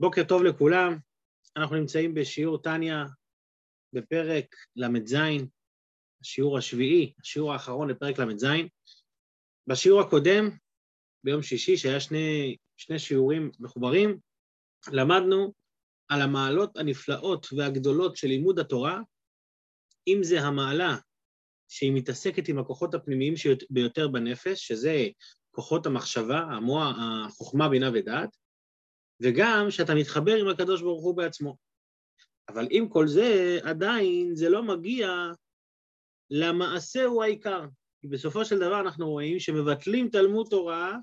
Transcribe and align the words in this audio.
בוקר 0.00 0.24
טוב 0.24 0.42
לכולם, 0.42 0.98
אנחנו 1.56 1.76
נמצאים 1.76 2.14
בשיעור 2.14 2.58
טניה 2.58 3.04
בפרק 3.92 4.54
ל"ז, 4.76 5.14
השיעור 6.22 6.58
השביעי, 6.58 7.12
השיעור 7.20 7.52
האחרון 7.52 7.90
לפרק 7.90 8.18
ל"ז. 8.18 8.46
בשיעור 9.66 10.00
הקודם, 10.00 10.50
ביום 11.24 11.42
שישי, 11.42 11.76
שהיה 11.76 12.00
שני, 12.00 12.56
שני 12.76 12.98
שיעורים 12.98 13.50
מחוברים, 13.60 14.18
למדנו 14.92 15.52
על 16.08 16.22
המעלות 16.22 16.76
הנפלאות 16.76 17.46
והגדולות 17.56 18.16
של 18.16 18.28
לימוד 18.28 18.58
התורה, 18.58 19.00
אם 20.06 20.18
זה 20.22 20.40
המעלה 20.40 20.96
שהיא 21.68 21.92
מתעסקת 21.92 22.48
עם 22.48 22.58
הכוחות 22.58 22.94
הפנימיים 22.94 23.34
ביותר 23.70 24.08
בנפש, 24.08 24.68
שזה 24.68 25.06
כוחות 25.50 25.86
המחשבה, 25.86 26.38
המוח, 26.38 26.96
החוכמה, 26.98 27.68
בינה 27.68 27.90
ודעת, 27.94 28.36
וגם 29.22 29.70
שאתה 29.70 29.94
מתחבר 29.94 30.36
עם 30.36 30.48
הקדוש 30.48 30.82
ברוך 30.82 31.04
הוא 31.04 31.16
בעצמו. 31.16 31.56
אבל 32.48 32.68
עם 32.70 32.88
כל 32.88 33.08
זה, 33.08 33.58
עדיין 33.62 34.34
זה 34.34 34.48
לא 34.48 34.62
מגיע 34.62 35.08
למעשה 36.30 37.04
הוא 37.04 37.22
העיקר. 37.22 37.64
כי 38.00 38.08
בסופו 38.08 38.44
של 38.44 38.56
דבר 38.56 38.80
אנחנו 38.80 39.10
רואים 39.10 39.40
שמבטלים 39.40 40.08
תלמוד 40.08 40.46
תורה 40.50 40.96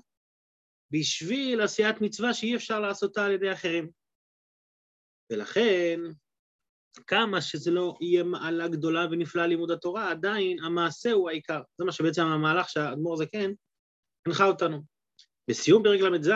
בשביל 0.90 1.60
עשיית 1.60 2.00
מצווה 2.00 2.34
שאי 2.34 2.56
אפשר 2.56 2.80
לעשותה 2.80 3.24
על 3.24 3.32
ידי 3.32 3.52
אחרים. 3.52 3.90
ולכן, 5.32 6.00
כמה 7.06 7.40
שזה 7.40 7.70
לא 7.70 7.98
יהיה 8.00 8.24
מעלה 8.24 8.68
גדולה 8.68 9.06
ונפלאה 9.10 9.46
לימוד 9.46 9.70
התורה, 9.70 10.10
עדיין 10.10 10.64
המעשה 10.64 11.12
הוא 11.12 11.28
העיקר. 11.28 11.60
זה 11.78 11.84
מה 11.84 11.92
שבעצם 11.92 12.22
המהלך 12.22 12.68
שהאדמו"ר 12.68 13.16
זקן 13.16 13.50
הנחה 14.26 14.46
אותנו. 14.46 14.82
בסיום 15.50 15.82
פרק 15.82 16.00
ל"ז, 16.00 16.30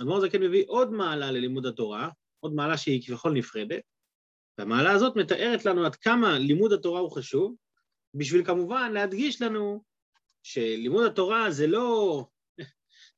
אדמו"ר 0.00 0.20
זקן 0.20 0.42
מביא 0.42 0.64
עוד 0.66 0.92
מעלה 0.92 1.30
ללימוד 1.30 1.66
התורה, 1.66 2.08
עוד 2.40 2.54
מעלה 2.54 2.76
שהיא 2.76 3.02
כביכול 3.06 3.32
נפרדת, 3.32 3.82
והמעלה 4.58 4.92
הזאת 4.92 5.16
מתארת 5.16 5.64
לנו 5.64 5.86
עד 5.86 5.96
כמה 5.96 6.38
לימוד 6.38 6.72
התורה 6.72 7.00
הוא 7.00 7.10
חשוב, 7.10 7.54
בשביל 8.14 8.44
כמובן 8.44 8.92
להדגיש 8.92 9.42
לנו 9.42 9.84
שלימוד 10.42 11.04
התורה 11.04 11.50
זה 11.50 11.66
לא, 11.66 12.24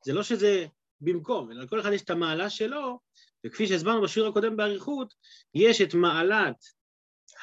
זה 0.04 0.12
לא 0.12 0.22
שזה 0.22 0.66
במקום, 1.00 1.52
אלא 1.52 1.62
לכל 1.62 1.80
אחד 1.80 1.92
יש 1.92 2.02
את 2.02 2.10
המעלה 2.10 2.50
שלו, 2.50 3.00
וכפי 3.46 3.66
שהסברנו 3.66 4.02
בשיעור 4.02 4.28
הקודם 4.28 4.56
באריכות, 4.56 5.14
יש 5.54 5.80
את 5.80 5.94
מעלת 5.94 6.56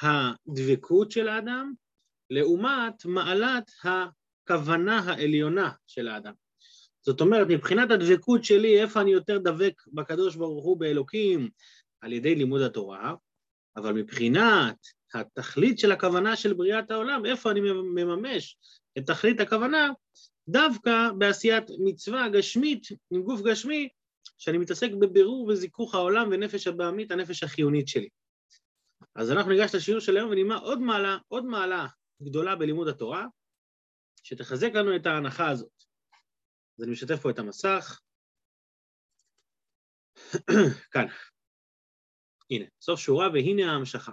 הדבקות 0.02 1.10
של 1.10 1.28
האדם, 1.28 1.72
לעומת 2.30 3.04
מעלת 3.04 3.70
הכוונה 3.84 4.98
העליונה 4.98 5.72
של 5.86 6.08
האדם. 6.08 6.32
זאת 7.02 7.20
אומרת, 7.20 7.46
מבחינת 7.50 7.90
הדבקות 7.90 8.44
שלי, 8.44 8.82
איפה 8.82 9.00
אני 9.00 9.10
יותר 9.10 9.38
דבק 9.38 9.82
בקדוש 9.92 10.36
ברוך 10.36 10.64
הוא 10.64 10.76
באלוקים 10.76 11.48
על 12.00 12.12
ידי 12.12 12.34
לימוד 12.34 12.62
התורה, 12.62 13.14
אבל 13.76 13.92
מבחינת 13.92 14.76
התכלית 15.14 15.78
של 15.78 15.92
הכוונה 15.92 16.36
של 16.36 16.52
בריאת 16.52 16.90
העולם, 16.90 17.26
איפה 17.26 17.50
אני 17.50 17.60
מממש 17.94 18.56
את 18.98 19.06
תכלית 19.06 19.40
הכוונה, 19.40 19.88
דווקא 20.48 21.10
בעשיית 21.18 21.64
מצווה 21.78 22.28
גשמית, 22.28 22.86
עם 23.10 23.22
גוף 23.22 23.40
גשמי, 23.40 23.88
שאני 24.38 24.58
מתעסק 24.58 24.90
בבירור 25.00 25.46
וזיכוך 25.48 25.94
העולם 25.94 26.28
ונפש 26.30 26.66
הבעמית, 26.66 27.10
הנפש 27.10 27.42
החיונית 27.42 27.88
שלי. 27.88 28.08
אז 29.14 29.30
אנחנו 29.30 29.50
ניגש 29.50 29.74
לשיעור 29.74 30.00
של 30.00 30.16
היום 30.16 30.30
ונלמד 30.30 30.56
עוד 30.56 30.80
מעלה, 30.80 31.18
עוד 31.28 31.44
מעלה 31.44 31.86
גדולה 32.22 32.56
בלימוד 32.56 32.88
התורה, 32.88 33.26
שתחזק 34.22 34.74
לנו 34.74 34.96
את 34.96 35.06
ההנחה 35.06 35.50
הזאת. 35.50 35.89
אז 36.80 36.84
אני 36.84 36.92
משתף 36.92 37.20
פה 37.22 37.30
את 37.30 37.38
המסך. 37.38 38.00
כאן. 40.92 41.06
הנה, 42.50 42.64
סוף 42.80 43.00
שורה 43.00 43.28
והנה 43.32 43.72
ההמשכה. 43.72 44.12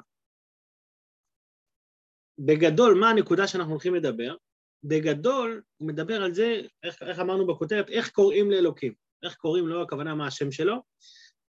בגדול, 2.39 2.97
מה 2.99 3.09
הנקודה 3.09 3.47
שאנחנו 3.47 3.71
הולכים 3.71 3.95
לדבר? 3.95 4.35
בגדול, 4.83 5.63
הוא 5.77 5.87
מדבר 5.87 6.23
על 6.23 6.33
זה, 6.33 6.61
איך, 6.83 7.03
איך 7.03 7.19
אמרנו 7.19 7.47
בכותרת, 7.47 7.89
איך 7.89 8.11
קוראים 8.11 8.51
לאלוקים. 8.51 8.93
איך 9.23 9.35
קוראים, 9.35 9.67
לא 9.67 9.83
הכוונה 9.83 10.15
מה 10.15 10.27
השם 10.27 10.51
שלו, 10.51 10.83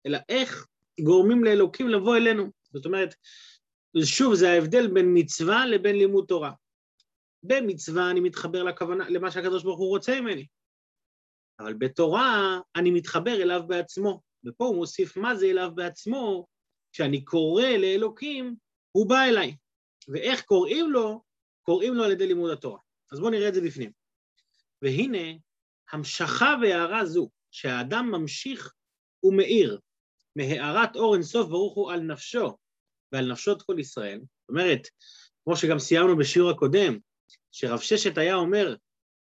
אלא 0.07 0.19
איך 0.29 0.67
גורמים 1.01 1.45
לאלוקים 1.45 1.89
לבוא 1.89 2.17
אלינו. 2.17 2.51
זאת 2.73 2.87
אומרת, 2.87 3.15
שוב, 4.05 4.35
זה 4.35 4.51
ההבדל 4.51 4.87
בין 4.95 5.07
מצווה 5.15 5.67
לבין 5.67 5.97
לימוד 5.97 6.25
תורה. 6.29 6.53
במצווה 7.43 8.11
אני 8.11 8.21
מתחבר 8.21 8.63
לכוונה, 8.63 9.11
למה 9.11 9.31
שהקדוש 9.31 9.63
ברוך 9.63 9.79
הוא 9.79 9.89
רוצה 9.89 10.21
ממני. 10.21 10.47
אבל 11.61 11.75
בתורה 11.75 12.61
אני 12.77 12.91
מתחבר 12.91 13.43
אליו 13.43 13.63
בעצמו, 13.67 14.21
ופה 14.47 14.65
הוא 14.67 14.77
מוסיף 14.77 15.17
מה 15.17 15.35
זה 15.35 15.47
אליו 15.47 15.71
בעצמו, 15.75 16.47
כשאני 16.93 17.25
קורא 17.25 17.67
לאלוקים, 17.67 18.57
הוא 18.93 19.09
בא 19.09 19.23
אליי. 19.23 19.57
ואיך 20.09 20.43
קוראים 20.43 20.91
לו? 20.91 21.23
קוראים 21.63 21.95
לו 21.95 22.05
על 22.05 22.13
ידי 22.13 22.27
לימוד 22.27 22.51
התורה. 22.51 22.79
אז 23.13 23.21
בואו 23.21 23.31
נראה 23.31 23.49
את 23.49 23.55
זה 23.55 23.61
בפנים. 23.61 23.91
והנה, 24.83 25.39
המשכה 25.93 26.57
והערה 26.63 27.07
זו, 27.07 27.31
שהאדם 27.51 28.11
ממשיך 28.11 28.75
ומאיר 29.23 29.81
מהארת 30.37 30.97
אור 30.97 31.15
אינסוף 31.15 31.49
ברוך 31.49 31.75
הוא 31.75 31.93
על 31.93 32.01
נפשו 32.01 32.57
ועל 33.13 33.33
נפשות 33.33 33.63
כל 33.63 33.77
ישראל. 33.79 34.19
זאת 34.19 34.49
אומרת, 34.49 34.89
כמו 35.45 35.57
שגם 35.57 35.79
סיימנו 35.79 36.17
בשיעור 36.17 36.51
הקודם, 36.51 36.99
שרב 37.53 37.81
ששת 37.81 38.19
היה 38.19 38.35
אומר, 38.35 38.77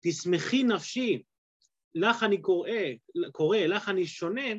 תשמחי 0.04 0.62
נפשי 0.62 1.22
לך 1.96 2.22
אני 2.22 2.40
קורא, 2.42 2.70
קורא, 3.32 3.58
לך 3.58 3.88
אני 3.88 4.06
שונה, 4.06 4.50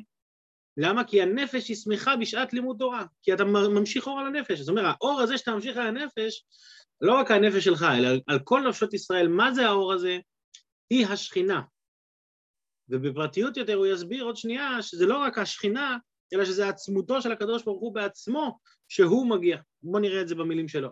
למה? 0.76 1.04
כי 1.04 1.22
הנפש 1.22 1.68
היא 1.68 1.76
שמחה 1.76 2.16
בשעת 2.16 2.52
לימוד 2.52 2.76
תורה, 2.78 3.04
כי 3.22 3.32
אתה 3.32 3.44
ממשיך 3.44 4.06
אור 4.06 4.20
על 4.20 4.26
הנפש. 4.26 4.58
זאת 4.58 4.68
אומרת, 4.68 4.94
האור 5.00 5.20
הזה 5.20 5.38
שאתה 5.38 5.50
ממשיך 5.50 5.76
על 5.76 5.86
הנפש, 5.86 6.44
לא 7.00 7.14
רק 7.20 7.30
הנפש 7.30 7.64
שלך, 7.64 7.86
אלא 7.98 8.08
על 8.26 8.38
כל 8.44 8.68
נפשות 8.68 8.94
ישראל, 8.94 9.28
מה 9.28 9.52
זה 9.52 9.66
האור 9.66 9.92
הזה? 9.92 10.18
היא 10.90 11.06
השכינה. 11.06 11.62
ובפרטיות 12.88 13.56
יותר 13.56 13.74
הוא 13.74 13.86
יסביר 13.86 14.24
עוד 14.24 14.36
שנייה 14.36 14.82
שזה 14.82 15.06
לא 15.06 15.18
רק 15.18 15.38
השכינה, 15.38 15.96
אלא 16.34 16.44
שזה 16.44 16.68
עצמותו 16.68 17.22
של 17.22 17.32
הקדוש 17.32 17.64
ברוך 17.64 17.80
הוא 17.80 17.94
בעצמו, 17.94 18.58
שהוא 18.88 19.30
מגיע. 19.30 19.58
בואו 19.82 20.02
נראה 20.02 20.20
את 20.20 20.28
זה 20.28 20.34
במילים 20.34 20.68
שלו. 20.68 20.90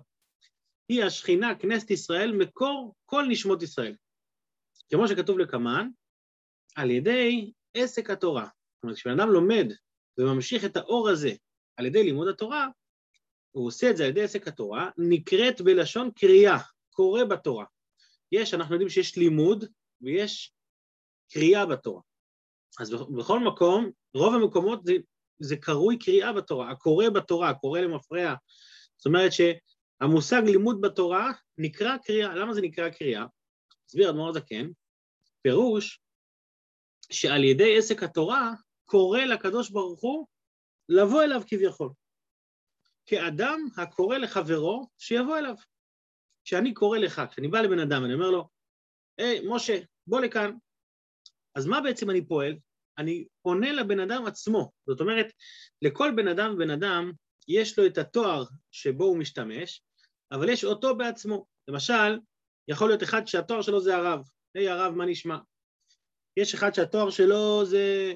היא 0.89 1.05
השכינה, 1.05 1.55
כנסת 1.55 1.91
ישראל, 1.91 2.33
מקור 2.33 2.95
כל 3.05 3.25
נשמות 3.29 3.63
ישראל. 3.63 3.95
כמו 4.91 5.09
שכתוב 5.09 5.39
לקמן, 5.39 5.89
על 6.77 6.91
ידי 6.91 7.53
עסק 7.75 8.11
התורה. 8.11 8.45
זאת 8.45 8.83
אומרת, 8.83 8.97
כשבן 8.97 9.21
אדם 9.21 9.29
לומד 9.29 9.73
וממשיך 10.19 10.65
את 10.65 10.77
האור 10.77 11.09
הזה 11.09 11.33
על 11.77 11.87
ידי 11.87 12.03
לימוד 12.03 12.29
התורה, 12.29 12.69
הוא 13.53 13.67
עושה 13.67 13.91
את 13.91 13.97
זה 13.97 14.05
על 14.05 14.11
ידי 14.11 14.23
עסק 14.23 14.49
התורה, 14.49 14.91
נקראת 14.99 15.61
בלשון 15.61 16.11
קריאה, 16.11 16.59
קורא 16.91 17.25
בתורה. 17.25 17.65
יש, 18.33 18.55
אנחנו 18.55 18.75
יודעים 18.75 18.91
שיש 18.91 19.17
לימוד 19.17 19.65
ויש 20.01 20.53
קריאה 21.33 21.67
בתורה. 21.67 22.01
אז 22.81 22.95
בכל 23.19 23.41
מקום, 23.41 23.91
רוב 24.15 24.35
המקומות 24.35 24.85
זה, 24.85 24.93
זה 25.39 25.57
קרוי 25.57 25.99
קריאה 25.99 26.33
בתורה, 26.33 26.71
הקורא 26.71 27.09
בתורה, 27.09 27.51
הקורא 27.51 27.81
למפרע. 27.81 28.35
זאת 28.97 29.07
אומרת 29.07 29.31
שהמושג 29.33 30.43
לימוד 30.47 30.81
בתורה 30.81 31.33
נקרא 31.59 31.97
קריאה. 31.97 32.35
למה 32.35 32.55
זה 32.55 32.61
נקרא 32.61 32.91
קריאה? 32.91 33.25
הסביר 33.89 34.11
אדמו"ר 34.11 34.33
זקן, 34.33 34.69
פירוש 35.43 36.01
שעל 37.13 37.45
ידי 37.45 37.79
עסק 37.79 38.03
התורה 38.03 38.53
קורא 38.85 39.21
לקדוש 39.21 39.71
ברוך 39.71 40.01
הוא 40.01 40.27
לבוא 40.89 41.23
אליו 41.23 41.43
כביכול. 41.47 41.91
כאדם 43.07 43.69
הקורא 43.77 44.19
לחברו 44.19 44.89
שיבוא 44.99 45.39
אליו. 45.39 45.55
כשאני 46.45 46.75
קורא 46.75 46.99
לך, 46.99 47.23
כשאני 47.31 47.49
בא 47.49 47.61
לבן 47.61 47.79
אדם, 47.79 48.05
אני 48.05 48.15
אומר 48.15 48.31
לו, 48.31 48.49
היי, 49.19 49.41
משה, 49.49 49.79
בוא 50.07 50.21
לכאן. 50.21 50.57
אז 51.55 51.67
מה 51.67 51.81
בעצם 51.81 52.11
אני 52.11 52.27
פועל? 52.27 52.57
אני 52.99 53.27
פונה 53.43 53.73
לבן 53.73 54.01
אדם 54.01 54.27
עצמו. 54.27 54.71
זאת 54.87 55.01
אומרת, 55.01 55.27
לכל 55.83 56.13
בן 56.17 56.29
אדם 56.29 56.55
ובן 56.55 56.71
אדם 56.71 57.13
יש 57.49 57.79
לו 57.79 57.87
את 57.87 57.99
התואר 57.99 58.45
שבו 58.71 59.05
הוא 59.05 59.19
משתמש, 59.19 59.83
אבל 60.33 60.49
יש 60.49 60.65
אותו 60.65 60.97
בעצמו. 60.97 61.47
למשל, 61.69 62.19
יכול 62.69 62.89
להיות 62.89 63.03
אחד 63.03 63.27
שהתואר 63.27 63.63
שלו 63.63 63.81
זה 63.81 63.97
הרב. 63.97 64.21
היי 64.55 64.69
הרב, 64.69 64.95
מה 64.95 65.07
נשמע? 65.07 65.39
יש 66.37 66.55
אחד 66.55 66.75
שהתואר 66.75 67.11
שלו 67.11 67.65
זה 67.65 68.15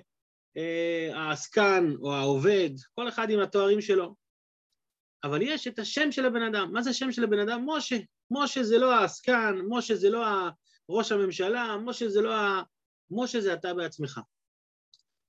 אה, 0.57 1.11
העסקן 1.15 1.93
או 2.03 2.13
העובד, 2.13 2.71
כל 2.95 3.09
אחד 3.09 3.31
עם 3.31 3.41
התוארים 3.41 3.81
שלו. 3.81 4.15
אבל 5.25 5.43
יש 5.43 5.69
את 5.69 5.79
השם 5.79 6.13
של 6.13 6.27
הבן 6.27 6.43
אדם. 6.43 6.73
מה 6.73 6.83
זה 6.83 6.91
השם 6.91 7.13
של 7.13 7.25
הבן 7.25 7.39
אדם? 7.39 7.67
משה. 7.67 7.97
משה 8.31 8.63
זה 8.63 8.79
לא 8.79 8.95
העסקן, 8.95 9.59
משה 9.69 9.95
זה 9.95 10.11
לא 10.11 10.27
ראש 10.89 11.13
הממשלה, 11.13 11.77
משה 11.77 12.09
זה 12.09 12.21
לא 12.21 12.35
ה... 12.35 12.63
משה 13.11 13.41
זה 13.41 13.55
אתה 13.55 13.75
בעצמך. 13.75 14.21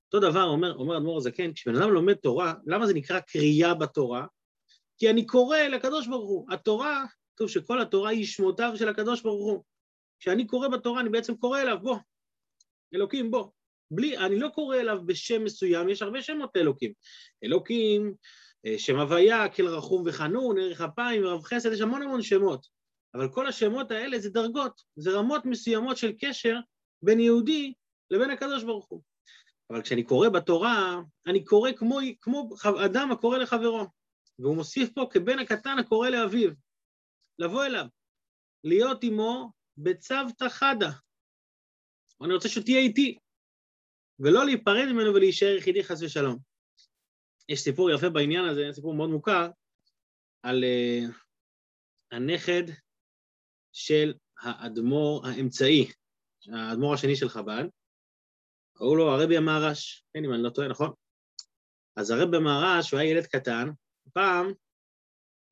אותו 0.05 0.29
דבר 0.29 0.43
אומר, 0.43 0.75
אומר 0.75 0.97
אדמו"ר 0.97 1.17
הזקן, 1.17 1.53
כשבן 1.53 1.75
אדם 1.75 1.91
לומד 1.91 2.13
תורה, 2.13 2.53
למה 2.65 2.87
זה 2.87 2.93
נקרא 2.93 3.19
קריאה 3.19 3.73
בתורה? 3.73 4.25
כי 4.97 5.09
אני 5.09 5.25
קורא 5.25 5.57
לקדוש 5.57 6.07
ברוך 6.07 6.29
הוא. 6.29 6.47
התורה, 6.53 7.05
כתוב 7.35 7.49
שכל 7.49 7.81
התורה 7.81 8.09
היא 8.09 8.25
שמותיו 8.25 8.71
של 8.75 8.89
הקדוש 8.89 9.21
ברוך 9.21 9.45
הוא. 9.45 9.63
כשאני 10.19 10.47
קורא 10.47 10.67
בתורה, 10.67 11.01
אני 11.01 11.09
בעצם 11.09 11.35
קורא 11.35 11.61
אליו, 11.61 11.77
בוא, 11.81 11.97
אלוקים 12.95 13.31
בוא. 13.31 13.47
בלי, 13.91 14.17
אני 14.17 14.39
לא 14.39 14.49
קורא 14.49 14.77
אליו 14.77 15.05
בשם 15.05 15.43
מסוים, 15.43 15.89
יש 15.89 16.01
הרבה 16.01 16.21
שמות 16.21 16.49
לאלוקים. 16.55 16.93
אלוקים, 17.43 18.13
אה, 18.65 18.79
שם 18.79 18.99
הוויה, 18.99 19.49
כל 19.49 19.67
רחום 19.67 20.03
וחנון, 20.05 20.57
ערך 20.59 20.81
אפיים, 20.81 21.25
רב 21.25 21.43
חסד, 21.43 21.71
יש 21.71 21.81
המון 21.81 22.01
המון 22.01 22.21
שמות. 22.21 22.67
אבל 23.15 23.29
כל 23.29 23.47
השמות 23.47 23.91
האלה 23.91 24.19
זה 24.19 24.29
דרגות, 24.29 24.81
זה 24.95 25.11
רמות 25.11 25.45
מסוימות 25.45 25.97
של 25.97 26.11
קשר 26.19 26.55
בין 27.01 27.19
יהודי 27.19 27.73
לבין 28.11 28.29
הקדוש 28.29 28.63
ברוך 28.63 28.87
הוא. 28.89 29.01
אבל 29.69 29.81
כשאני 29.81 30.03
קורא 30.03 30.29
בתורה, 30.29 31.01
אני 31.27 31.45
קורא 31.45 31.71
כמו, 31.71 31.99
כמו 32.21 32.49
אדם 32.85 33.11
הקורא 33.11 33.37
לחברו. 33.37 33.87
והוא 34.39 34.55
מוסיף 34.55 34.89
פה 34.93 35.07
כבן 35.11 35.39
הקטן 35.39 35.79
הקורא 35.79 36.09
לאביו, 36.09 36.51
לבוא 37.39 37.65
אליו, 37.65 37.85
להיות 38.63 39.03
עמו 39.03 39.51
בצוותא 39.77 40.49
חדא. 40.49 40.89
אני 42.23 42.33
רוצה 42.33 42.49
שתהיה 42.49 42.79
איתי, 42.79 43.17
ולא 44.19 44.45
להיפרד 44.45 44.85
ממנו 44.91 45.13
ולהישאר 45.13 45.55
יחידי 45.57 45.83
חס 45.83 46.01
ושלום. 46.01 46.37
יש 47.49 47.59
סיפור 47.59 47.91
יפה 47.91 48.09
בעניין 48.09 48.45
הזה, 48.45 48.61
סיפור 48.71 48.93
מאוד 48.93 49.09
מוכר, 49.09 49.49
על 50.43 50.63
uh, 50.63 51.13
הנכד 52.11 52.63
של 53.73 54.13
האדמו"ר 54.39 55.27
האמצעי, 55.27 55.91
האדמו"ר 56.53 56.93
השני 56.93 57.15
של 57.15 57.29
חב"ד, 57.29 57.63
קראו 58.77 58.95
לו 58.95 59.09
הרבי 59.09 59.37
המהר"ש, 59.37 60.03
כן, 60.13 60.25
אם 60.25 60.33
אני 60.33 60.43
לא 60.43 60.49
טועה, 60.49 60.67
נכון? 60.67 60.93
אז 61.95 62.11
הרבי 62.11 62.37
המהר"ש, 62.37 62.91
הוא 62.91 62.99
היה 62.99 63.11
ילד 63.11 63.25
קטן, 63.25 63.67
פעם 64.13 64.45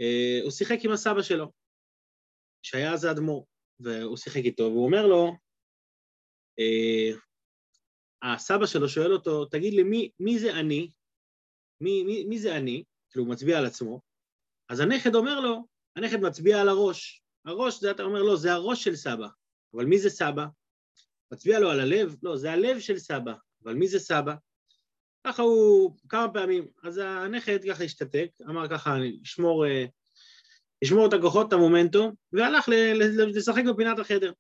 אה, 0.02 0.40
הוא 0.44 0.52
שיחק 0.52 0.78
עם 0.84 0.92
הסבא 0.92 1.22
שלו, 1.22 1.52
שהיה 2.64 2.94
אז 2.94 3.06
האדמו"ר, 3.06 3.46
והוא 3.80 4.18
שיחק 4.18 4.42
איתו, 4.46 4.64
והוא 4.64 4.86
אומר 4.86 5.08
לו, 5.08 5.32
הסבא 8.24 8.66
שלו 8.66 8.90
שואל 8.90 9.14
אותו, 9.14 9.46
תגיד 9.46 9.74
לי, 9.74 9.84
מי, 9.84 10.10
מי 10.20 10.40
זה 10.40 10.60
אני? 10.60 10.92
מי, 11.82 12.04
מי, 12.04 12.24
מי 12.24 12.40
זה 12.40 12.56
אני? 12.56 12.84
כאילו, 13.10 13.26
הוא 13.26 13.32
מצביע 13.32 13.58
על 13.58 13.66
עצמו. 13.66 14.02
אז 14.70 14.80
הנכד 14.80 15.16
אומר 15.16 15.40
לו, 15.40 15.66
הנכד 15.96 16.20
מצביע 16.22 16.62
על 16.62 16.70
הראש. 16.70 17.22
הראש, 17.46 17.80
זה 17.80 17.92
אתה 17.92 18.04
אומר, 18.04 18.24
לא, 18.24 18.36
זה 18.36 18.54
הראש 18.54 18.84
של 18.84 18.96
סבא. 18.96 19.28
אבל 19.74 19.86
מי 19.86 20.00
זה 20.00 20.10
סבא? 20.10 20.46
מצביע 21.32 21.60
לו 21.60 21.70
על 21.70 21.80
הלב? 21.80 22.16
לא, 22.24 22.38
זה 22.38 22.52
הלב 22.52 22.80
של 22.80 22.98
סבא. 22.98 23.34
אבל 23.64 23.74
מי 23.74 23.88
זה 23.88 24.00
סבא? 24.00 24.34
ככה 25.28 25.42
הוא 25.42 25.96
כמה 26.10 26.34
פעמים. 26.34 26.68
אז 26.84 26.98
הנכד 26.98 27.60
ככה 27.70 27.84
השתתק, 27.84 28.28
אמר 28.50 28.68
ככה, 28.70 28.98
ישמור, 29.24 29.66
אה, 29.66 29.86
ישמור 30.82 31.08
את 31.08 31.14
הכוחות, 31.14 31.48
את 31.48 31.54
המומנטום, 31.54 32.16
והלך 32.34 32.70
לשחק 33.36 33.64
בפינת 33.74 34.00
החדר. 34.00 34.32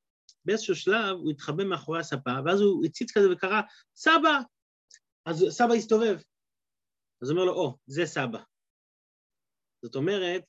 באיזשהו 0.45 0.75
שלב 0.75 1.17
הוא 1.17 1.31
התחבא 1.31 1.63
מאחורי 1.63 1.99
הספה, 1.99 2.31
ואז 2.45 2.61
הוא 2.61 2.85
הציץ 2.85 3.11
כזה 3.11 3.31
וקרא, 3.31 3.61
סבא! 3.95 4.39
אז 5.25 5.45
סבא 5.49 5.73
הסתובב. 5.73 6.17
אז 7.21 7.31
אומר 7.31 7.45
לו, 7.45 7.53
או, 7.53 7.69
oh, 7.69 7.77
זה 7.85 8.05
סבא. 8.05 8.39
זאת 9.81 9.95
אומרת, 9.95 10.43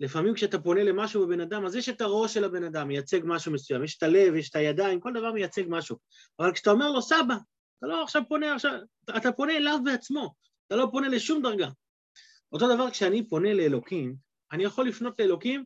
לפעמים 0.00 0.34
כשאתה 0.34 0.58
פונה 0.58 0.82
למשהו 0.82 1.26
בבן 1.26 1.40
אדם, 1.40 1.66
אז 1.66 1.76
יש 1.76 1.88
את 1.88 2.00
הראש 2.00 2.34
של 2.34 2.44
הבן 2.44 2.64
אדם, 2.64 2.88
מייצג 2.88 3.20
משהו 3.24 3.52
מסוים, 3.52 3.84
יש 3.84 3.96
את 3.96 4.02
הלב, 4.02 4.34
יש 4.34 4.50
את 4.50 4.56
הידיים, 4.56 5.00
כל 5.00 5.12
דבר 5.12 5.32
מייצג 5.32 5.62
משהו. 5.68 5.96
אבל 6.38 6.52
כשאתה 6.52 6.70
אומר 6.70 6.90
לו, 6.90 7.02
סבא, 7.02 7.34
אתה 7.78 7.86
לא 7.86 8.02
עכשיו 8.02 8.22
פונה 8.28 8.54
עכשיו, 8.54 8.72
אתה 9.16 9.32
פונה 9.32 9.56
אליו 9.56 9.78
בעצמו, 9.84 10.34
אתה 10.66 10.76
לא 10.76 10.88
פונה 10.92 11.08
לשום 11.08 11.42
דרגה. 11.42 11.68
אותו 12.52 12.74
דבר 12.74 12.90
כשאני 12.90 13.28
פונה 13.28 13.54
לאלוקים, 13.54 14.14
אני 14.52 14.64
יכול 14.64 14.88
לפנות 14.88 15.20
לאלוקים 15.20 15.64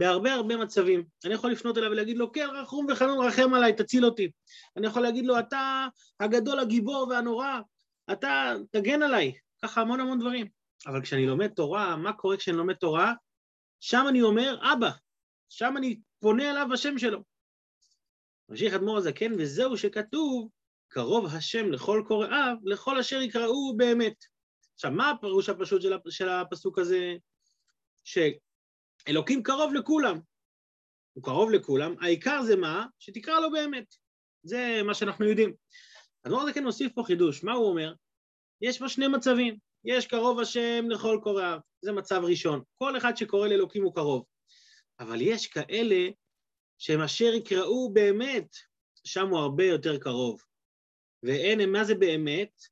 בהרבה 0.00 0.34
הרבה 0.34 0.56
מצבים. 0.56 1.04
אני 1.24 1.34
יכול 1.34 1.50
לפנות 1.50 1.78
אליו 1.78 1.90
ולהגיד 1.90 2.16
לו, 2.16 2.32
כן, 2.32 2.48
רחום 2.52 2.86
וחנון, 2.90 3.26
רחם 3.26 3.54
עליי, 3.54 3.76
תציל 3.76 4.04
אותי. 4.04 4.30
אני 4.76 4.86
יכול 4.86 5.02
להגיד 5.02 5.26
לו, 5.26 5.38
אתה 5.38 5.86
הגדול, 6.20 6.58
הגיבור 6.58 7.08
והנורא, 7.10 7.60
אתה 8.12 8.54
תגן 8.70 9.02
עליי. 9.02 9.32
ככה 9.62 9.80
המון 9.80 10.00
המון 10.00 10.18
דברים. 10.18 10.46
אבל 10.86 11.02
כשאני 11.02 11.26
לומד 11.26 11.48
תורה, 11.48 11.96
מה 11.96 12.12
קורה 12.12 12.36
כשאני 12.36 12.56
לומד 12.56 12.74
תורה? 12.74 13.12
שם 13.80 14.04
אני 14.08 14.22
אומר, 14.22 14.72
אבא. 14.72 14.90
שם 15.48 15.74
אני 15.76 16.00
פונה 16.20 16.50
אליו 16.50 16.66
בשם 16.72 16.98
שלו. 16.98 17.22
ממשיך 18.48 18.74
אדמו"ר 18.74 18.96
הזקן, 18.96 19.32
וזהו 19.38 19.76
שכתוב, 19.76 20.48
קרוב 20.88 21.26
השם 21.26 21.72
לכל 21.72 22.02
קוראיו, 22.08 22.56
לכל 22.64 22.98
אשר 22.98 23.20
יקראו 23.20 23.76
באמת. 23.76 24.24
עכשיו, 24.74 24.90
מה 24.90 25.10
הפירוש 25.10 25.48
הפשוט 25.48 25.82
של 26.10 26.28
הפסוק 26.28 26.78
הזה? 26.78 27.14
שאלוקים 29.06 29.42
קרוב 29.42 29.74
לכולם. 29.74 30.20
הוא 31.12 31.24
קרוב 31.24 31.50
לכולם, 31.50 31.94
העיקר 32.00 32.42
זה 32.42 32.56
מה? 32.56 32.86
שתקרא 32.98 33.40
לו 33.40 33.50
באמת. 33.50 33.94
זה 34.42 34.80
מה 34.84 34.94
שאנחנו 34.94 35.24
יודעים. 35.24 35.54
הדבר 36.24 36.40
הזה 36.40 36.52
כן 36.52 36.64
מוסיף 36.64 36.92
פה 36.94 37.02
חידוש, 37.06 37.44
מה 37.44 37.52
הוא 37.52 37.68
אומר? 37.68 37.94
יש 38.60 38.78
פה 38.78 38.88
שני 38.88 39.08
מצבים, 39.08 39.56
יש 39.84 40.06
קרוב 40.06 40.40
השם 40.40 40.84
לכל 40.90 41.18
קוראיו, 41.22 41.58
זה 41.82 41.92
מצב 41.92 42.20
ראשון. 42.24 42.62
כל 42.78 42.96
אחד 42.96 43.16
שקורא 43.16 43.48
לאלוקים 43.48 43.82
הוא 43.82 43.94
קרוב. 43.94 44.24
אבל 45.00 45.20
יש 45.20 45.46
כאלה 45.46 46.08
שהם 46.78 47.00
אשר 47.00 47.34
יקראו 47.34 47.92
באמת, 47.92 48.56
שם 49.04 49.28
הוא 49.28 49.38
הרבה 49.38 49.64
יותר 49.64 49.98
קרוב. 49.98 50.42
ואין, 51.22 51.72
מה 51.72 51.84
זה 51.84 51.94
באמת? 51.94 52.62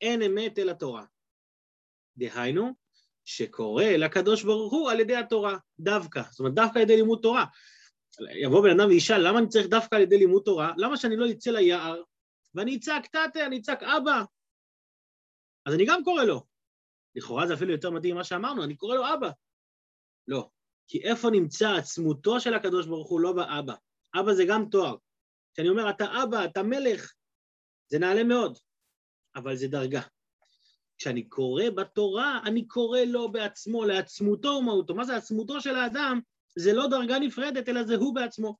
אין 0.00 0.22
אמת 0.22 0.58
אל 0.58 0.68
התורה. 0.68 1.04
דהיינו, 2.16 2.70
שקורא 3.24 3.84
לקדוש 3.84 4.42
ברוך 4.42 4.72
הוא 4.72 4.90
על 4.90 5.00
ידי 5.00 5.16
התורה, 5.16 5.56
דווקא. 5.78 6.22
זאת 6.30 6.40
אומרת, 6.40 6.54
דווקא 6.54 6.78
על 6.78 6.84
ידי 6.84 6.96
לימוד 6.96 7.18
תורה. 7.22 7.44
יבוא 8.42 8.62
בן 8.62 8.80
אדם 8.80 8.88
וישאל, 8.88 9.28
למה 9.28 9.38
אני 9.38 9.48
צריך 9.48 9.66
דווקא 9.66 9.96
על 9.96 10.02
ידי 10.02 10.18
לימוד 10.18 10.42
תורה? 10.44 10.72
למה 10.76 10.96
שאני 10.96 11.16
לא 11.16 11.30
אצא 11.30 11.50
ליער 11.50 12.02
ואני 12.54 12.76
אצעק 12.76 13.06
תתה, 13.06 13.46
אני 13.46 13.58
אצעק 13.58 13.82
אבא? 13.82 14.22
אז 15.66 15.74
אני 15.74 15.84
גם 15.86 16.04
קורא 16.04 16.24
לו. 16.24 16.44
לכאורה 17.14 17.46
זה 17.46 17.54
אפילו 17.54 17.72
יותר 17.72 17.90
מדהים 17.90 18.14
ממה 18.14 18.24
שאמרנו, 18.24 18.64
אני 18.64 18.76
קורא 18.76 18.94
לו 18.94 19.14
אבא. 19.14 19.30
לא, 20.28 20.50
כי 20.88 21.04
איפה 21.04 21.30
נמצא 21.30 21.70
עצמותו 21.70 22.40
של 22.40 22.54
הקדוש 22.54 22.86
ברוך 22.86 23.08
הוא? 23.08 23.20
לא 23.20 23.32
באבא. 23.32 23.74
אבא 24.20 24.32
זה 24.32 24.44
גם 24.48 24.64
תואר. 24.70 24.96
כשאני 25.54 25.68
אומר, 25.68 25.90
אתה 25.90 26.04
אבא, 26.22 26.44
אתה 26.44 26.62
מלך, 26.62 27.12
זה 27.90 27.98
נעלה 27.98 28.24
מאוד, 28.24 28.58
אבל 29.36 29.56
זה 29.56 29.68
דרגה. 29.68 30.00
כשאני 30.98 31.28
קורא 31.28 31.70
בתורה, 31.74 32.40
אני 32.44 32.66
קורא 32.66 33.00
לו 33.00 33.32
בעצמו, 33.32 33.84
לעצמותו 33.84 34.48
ומהותו. 34.48 34.94
מה 34.94 35.04
זה 35.04 35.16
עצמותו 35.16 35.60
של 35.60 35.76
האדם? 35.76 36.20
זה 36.56 36.72
לא 36.72 36.86
דרגה 36.86 37.18
נפרדת, 37.18 37.68
אלא 37.68 37.82
זה 37.84 37.96
הוא 37.96 38.14
בעצמו. 38.14 38.56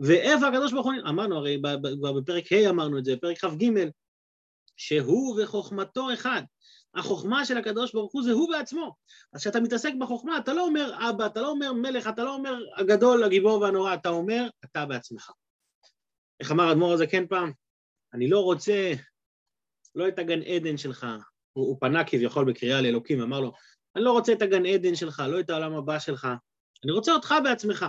ואיפה 0.00 0.48
הקדוש 0.48 0.72
ברוך 0.72 0.86
הוא, 0.86 0.94
אמרנו, 1.08 1.36
הרי 1.36 1.60
כבר 1.98 2.12
בפרק 2.12 2.52
ה' 2.52 2.70
אמרנו 2.70 2.98
את 2.98 3.04
זה, 3.04 3.16
בפרק 3.16 3.38
כ"ג, 3.38 3.64
שהוא 4.76 5.40
וחוכמתו 5.42 6.12
אחד. 6.14 6.42
החוכמה 6.94 7.44
של 7.44 7.58
הקדוש 7.58 7.92
ברוך 7.92 8.12
הוא 8.12 8.22
זה 8.22 8.32
הוא 8.32 8.50
בעצמו. 8.50 8.94
אז 9.32 9.40
כשאתה 9.40 9.60
מתעסק 9.60 9.92
בחוכמה, 9.98 10.38
אתה 10.38 10.52
לא 10.52 10.66
אומר 10.66 11.10
אבא, 11.10 11.26
אתה 11.26 11.40
לא 11.40 11.48
אומר 11.48 11.72
מלך, 11.72 12.08
אתה 12.08 12.24
לא 12.24 12.34
אומר 12.34 12.54
הגדול, 12.76 13.24
הגיבור 13.24 13.60
והנורא, 13.60 13.94
אתה 13.94 14.08
אומר 14.08 14.48
אתה 14.64 14.86
בעצמך. 14.86 15.30
איך 16.40 16.50
אמר 16.50 16.64
האדמו"ר 16.64 16.92
הזה 16.92 17.06
כן 17.06 17.26
פעם? 17.26 17.52
אני 18.14 18.30
לא 18.30 18.40
רוצה 18.40 18.92
לא 19.94 20.08
את 20.08 20.18
הגן 20.18 20.42
עדן 20.42 20.76
שלך, 20.76 21.06
הוא, 21.58 21.66
הוא 21.66 21.76
פנה 21.80 22.04
כביכול 22.04 22.52
בקריאה 22.52 22.80
לאלוקים, 22.80 23.20
אמר 23.20 23.40
לו, 23.40 23.52
אני 23.96 24.04
לא 24.04 24.12
רוצה 24.12 24.32
את 24.32 24.42
הגן 24.42 24.66
עדן 24.66 24.94
שלך, 24.94 25.22
לא 25.28 25.40
את 25.40 25.50
העולם 25.50 25.74
הבא 25.74 25.98
שלך, 25.98 26.28
אני 26.84 26.92
רוצה 26.92 27.12
אותך 27.12 27.34
בעצמך. 27.44 27.86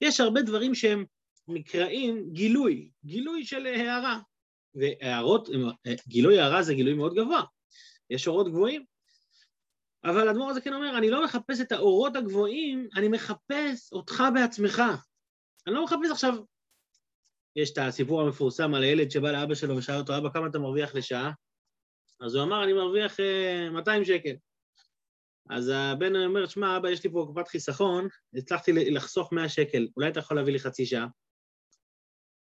יש 0.00 0.20
הרבה 0.20 0.42
דברים 0.42 0.74
שהם 0.74 1.04
נקראים 1.48 2.32
גילוי, 2.32 2.90
גילוי 3.04 3.44
של 3.44 3.66
הערה. 3.66 4.20
והערות, 4.74 5.48
גילוי 6.08 6.40
הערה 6.40 6.62
זה 6.62 6.74
גילוי 6.74 6.94
מאוד 6.94 7.14
גבוה, 7.14 7.42
יש 8.10 8.28
אורות 8.28 8.48
גבוהים. 8.48 8.84
אבל 10.04 10.28
האדמו"ר 10.28 10.50
הזה 10.50 10.60
כן 10.60 10.72
אומר, 10.72 10.98
אני 10.98 11.10
לא 11.10 11.24
מחפש 11.24 11.60
את 11.60 11.72
האורות 11.72 12.16
הגבוהים, 12.16 12.88
אני 12.96 13.08
מחפש 13.08 13.92
אותך 13.92 14.22
בעצמך. 14.34 14.82
אני 15.66 15.74
לא 15.74 15.84
מחפש 15.84 16.10
עכשיו 16.10 16.34
יש 17.56 17.72
את 17.72 17.78
הסיפור 17.78 18.20
המפורסם 18.22 18.74
על 18.74 18.82
הילד 18.82 19.10
שבא 19.10 19.30
לאבא 19.30 19.54
שלו 19.54 19.76
ושאל 19.76 19.94
אותו, 19.94 20.18
אבא, 20.18 20.28
כמה 20.30 20.46
אתה 20.46 20.58
מרוויח 20.58 20.94
לשעה? 20.94 21.30
אז 22.20 22.34
הוא 22.34 22.44
אמר, 22.44 22.64
אני 22.64 22.72
מרוויח 22.72 23.16
200 23.72 24.00
אה, 24.00 24.06
שקל. 24.06 24.36
אז 25.50 25.72
הבן 25.74 26.16
אומר, 26.16 26.46
שמע, 26.46 26.76
אבא, 26.76 26.90
יש 26.90 27.04
לי 27.04 27.10
פה 27.10 27.24
קופת 27.26 27.48
חיסכון, 27.48 28.08
הצלחתי 28.34 28.72
לחסוך 28.72 29.32
100 29.32 29.48
שקל, 29.48 29.88
אולי 29.96 30.08
אתה 30.08 30.20
יכול 30.20 30.36
להביא 30.36 30.52
לי 30.52 30.58
חצי 30.58 30.86
שעה? 30.86 31.06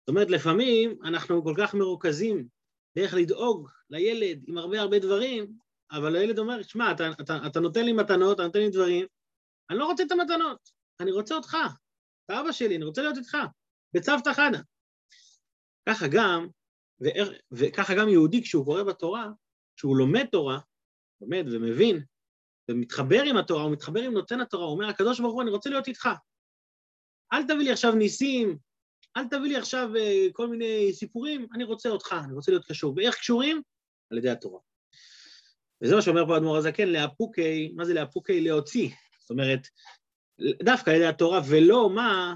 זאת 0.00 0.08
אומרת, 0.08 0.30
לפעמים 0.30 0.96
אנחנו 1.04 1.44
כל 1.44 1.54
כך 1.58 1.74
מרוכזים 1.74 2.48
באיך 2.96 3.14
לדאוג 3.14 3.70
לילד 3.90 4.44
עם 4.48 4.58
הרבה 4.58 4.80
הרבה 4.80 4.98
דברים, 4.98 5.56
אבל 5.90 6.16
הילד 6.16 6.38
אומר, 6.38 6.62
שמע, 6.62 6.92
אתה, 6.92 7.10
אתה, 7.20 7.38
אתה 7.46 7.60
נותן 7.60 7.84
לי 7.84 7.92
מתנות, 7.92 8.34
אתה 8.34 8.46
נותן 8.46 8.58
לי 8.58 8.70
דברים, 8.70 9.06
אני 9.70 9.78
לא 9.78 9.86
רוצה 9.86 10.02
את 10.02 10.12
המתנות, 10.12 10.70
אני 11.00 11.12
רוצה 11.12 11.34
אותך, 11.34 11.56
אתה 12.24 12.40
אבא 12.40 12.52
שלי, 12.52 12.76
אני 12.76 12.84
רוצה 12.84 13.02
להיות 13.02 13.16
איתך, 13.16 13.36
בצוותא 13.94 14.32
חדא. 14.32 14.58
ככה 15.88 16.06
גם, 16.12 16.46
וככה 17.52 17.94
גם 17.94 18.08
יהודי 18.08 18.42
כשהוא 18.42 18.64
קורא 18.64 18.82
בתורה, 18.82 19.28
כשהוא 19.82 19.96
לומד 19.96 20.26
תורה, 20.32 20.58
לומד 21.20 21.44
ומבין, 21.52 22.04
ומתחבר 22.70 23.22
עם 23.22 23.36
התורה, 23.36 23.62
הוא 23.62 23.72
מתחבר 23.72 24.00
עם 24.00 24.12
נותן 24.12 24.40
התורה, 24.40 24.64
הוא 24.64 24.72
אומר, 24.72 24.88
הקדוש 24.88 25.20
ברוך 25.20 25.34
הוא, 25.34 25.42
אני 25.42 25.50
רוצה 25.50 25.70
להיות 25.70 25.88
איתך. 25.88 26.08
אל 27.32 27.42
תביא 27.42 27.56
לי 27.56 27.72
עכשיו 27.72 27.94
ניסים, 27.94 28.58
אל 29.16 29.28
תביא 29.28 29.48
לי 29.48 29.56
עכשיו 29.56 29.96
אה, 29.96 30.26
כל 30.32 30.48
מיני 30.48 30.92
סיפורים, 30.92 31.46
אני 31.54 31.64
רוצה 31.64 31.88
אותך, 31.88 32.14
אני 32.24 32.34
רוצה 32.34 32.52
להיות 32.52 32.66
קשור. 32.66 32.94
ואיך 32.96 33.14
קשורים? 33.14 33.62
על 34.10 34.18
ידי 34.18 34.30
התורה. 34.30 34.60
וזה 35.82 35.94
מה 35.94 36.02
שאומר 36.02 36.26
פה 36.26 36.34
האדמו"ר 36.34 36.56
הזקן, 36.56 36.88
לאפוקי, 36.88 37.72
מה 37.76 37.84
זה 37.84 37.94
לאפוקי? 37.94 38.40
להוציא. 38.40 38.88
זאת 39.20 39.30
אומרת, 39.30 39.60
דווקא 40.62 40.90
על 40.90 40.96
ידי 40.96 41.06
התורה, 41.06 41.40
ולא 41.50 41.90
מה, 41.90 42.34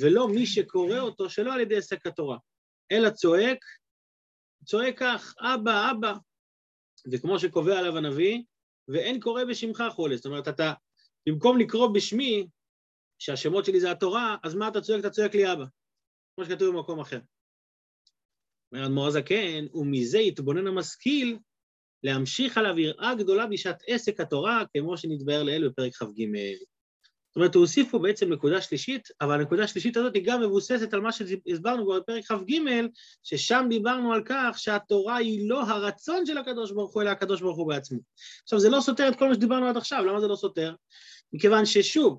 ולא 0.00 0.28
מי 0.28 0.46
שקורא 0.46 0.98
אותו, 0.98 1.30
שלא 1.30 1.54
על 1.54 1.60
ידי 1.60 1.76
עסק 1.76 2.06
התורה, 2.06 2.38
אלא 2.92 3.10
צועק, 3.10 3.64
צועק 4.64 4.98
כך, 4.98 5.34
אבא, 5.40 5.90
אבא. 5.90 6.14
וכמו 7.12 7.38
שקובע 7.38 7.78
עליו 7.78 7.96
הנביא, 7.96 8.42
ואין 8.88 9.20
קורא 9.20 9.44
בשמך 9.44 9.84
חולה. 9.90 10.16
זאת 10.16 10.26
אומרת, 10.26 10.48
אתה, 10.48 10.72
במקום 11.26 11.58
לקרוא 11.58 11.88
בשמי, 11.94 12.46
שהשמות 13.18 13.64
שלי 13.64 13.80
זה 13.80 13.90
התורה, 13.90 14.36
אז 14.42 14.54
מה 14.54 14.68
אתה 14.68 14.80
צועק? 14.80 15.00
אתה 15.00 15.10
צועק 15.10 15.34
לי 15.34 15.52
אבא. 15.52 15.64
כמו 16.36 16.44
שכתוב 16.44 16.76
במקום 16.76 17.00
אחר. 17.00 17.20
אומר 18.72 18.86
אדמו"ר 18.86 19.06
הזקן, 19.06 19.66
ומזה 19.74 20.18
יתבונן 20.18 20.66
המשכיל 20.66 21.38
להמשיך 22.02 22.58
עליו 22.58 22.78
יראה 22.78 23.14
גדולה 23.14 23.46
בשעת 23.46 23.82
עסק 23.86 24.20
התורה, 24.20 24.62
כמו 24.72 24.96
שנתבהר 24.96 25.42
לאל 25.42 25.68
בפרק 25.68 25.94
כ"ג. 25.94 26.24
זאת 27.30 27.36
אומרת, 27.36 27.54
הוא 27.54 27.60
הוסיף 27.60 27.90
פה 27.90 27.98
בעצם 27.98 28.32
נקודה 28.32 28.60
שלישית, 28.60 29.08
אבל 29.20 29.40
הנקודה 29.40 29.64
השלישית 29.64 29.96
הזאת 29.96 30.14
היא 30.14 30.22
גם 30.26 30.42
מבוססת 30.42 30.94
על 30.94 31.00
מה 31.00 31.12
שהסברנו 31.12 31.84
כבר 31.84 32.00
בפרק 32.00 32.24
כ"ג, 32.24 32.52
ששם 33.22 33.66
דיברנו 33.68 34.12
על 34.12 34.22
כך 34.24 34.58
שהתורה 34.58 35.16
היא 35.16 35.48
לא 35.48 35.62
הרצון 35.62 36.26
של 36.26 36.38
הקדוש 36.38 36.72
ברוך 36.72 36.94
הוא, 36.94 37.02
אלא 37.02 37.10
הקדוש 37.10 37.40
ברוך 37.40 37.58
הוא 37.58 37.68
בעצמו. 37.68 37.98
עכשיו, 38.42 38.58
זה 38.58 38.68
לא 38.68 38.80
סותר 38.80 39.08
את 39.08 39.18
כל 39.18 39.28
מה 39.28 39.34
שדיברנו 39.34 39.66
עד 39.66 39.76
עכשיו, 39.76 40.04
למה 40.04 40.20
זה 40.20 40.28
לא 40.28 40.36
סותר? 40.36 40.74
מכיוון 41.32 41.66
ששוב, 41.66 42.18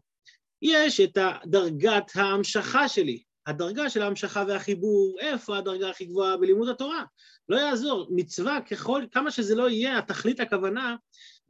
יש 0.62 1.00
את 1.00 1.18
דרגת 1.46 2.12
ההמשכה 2.16 2.88
שלי, 2.88 3.24
הדרגה 3.46 3.90
של 3.90 4.02
ההמשכה 4.02 4.44
והחיבור, 4.48 5.18
איפה 5.20 5.58
הדרגה 5.58 5.90
הכי 5.90 6.06
גבוהה 6.06 6.38
בלימוד 6.38 6.70
התורה? 6.70 7.04
לא 7.50 7.58
יעזור, 7.58 8.08
מצווה 8.10 8.62
ככל, 8.62 9.04
כמה 9.12 9.32
שזה 9.32 9.56
לא 9.56 9.70
יהיה, 9.70 9.98
התכלית 9.98 10.40
הכוונה, 10.40 10.96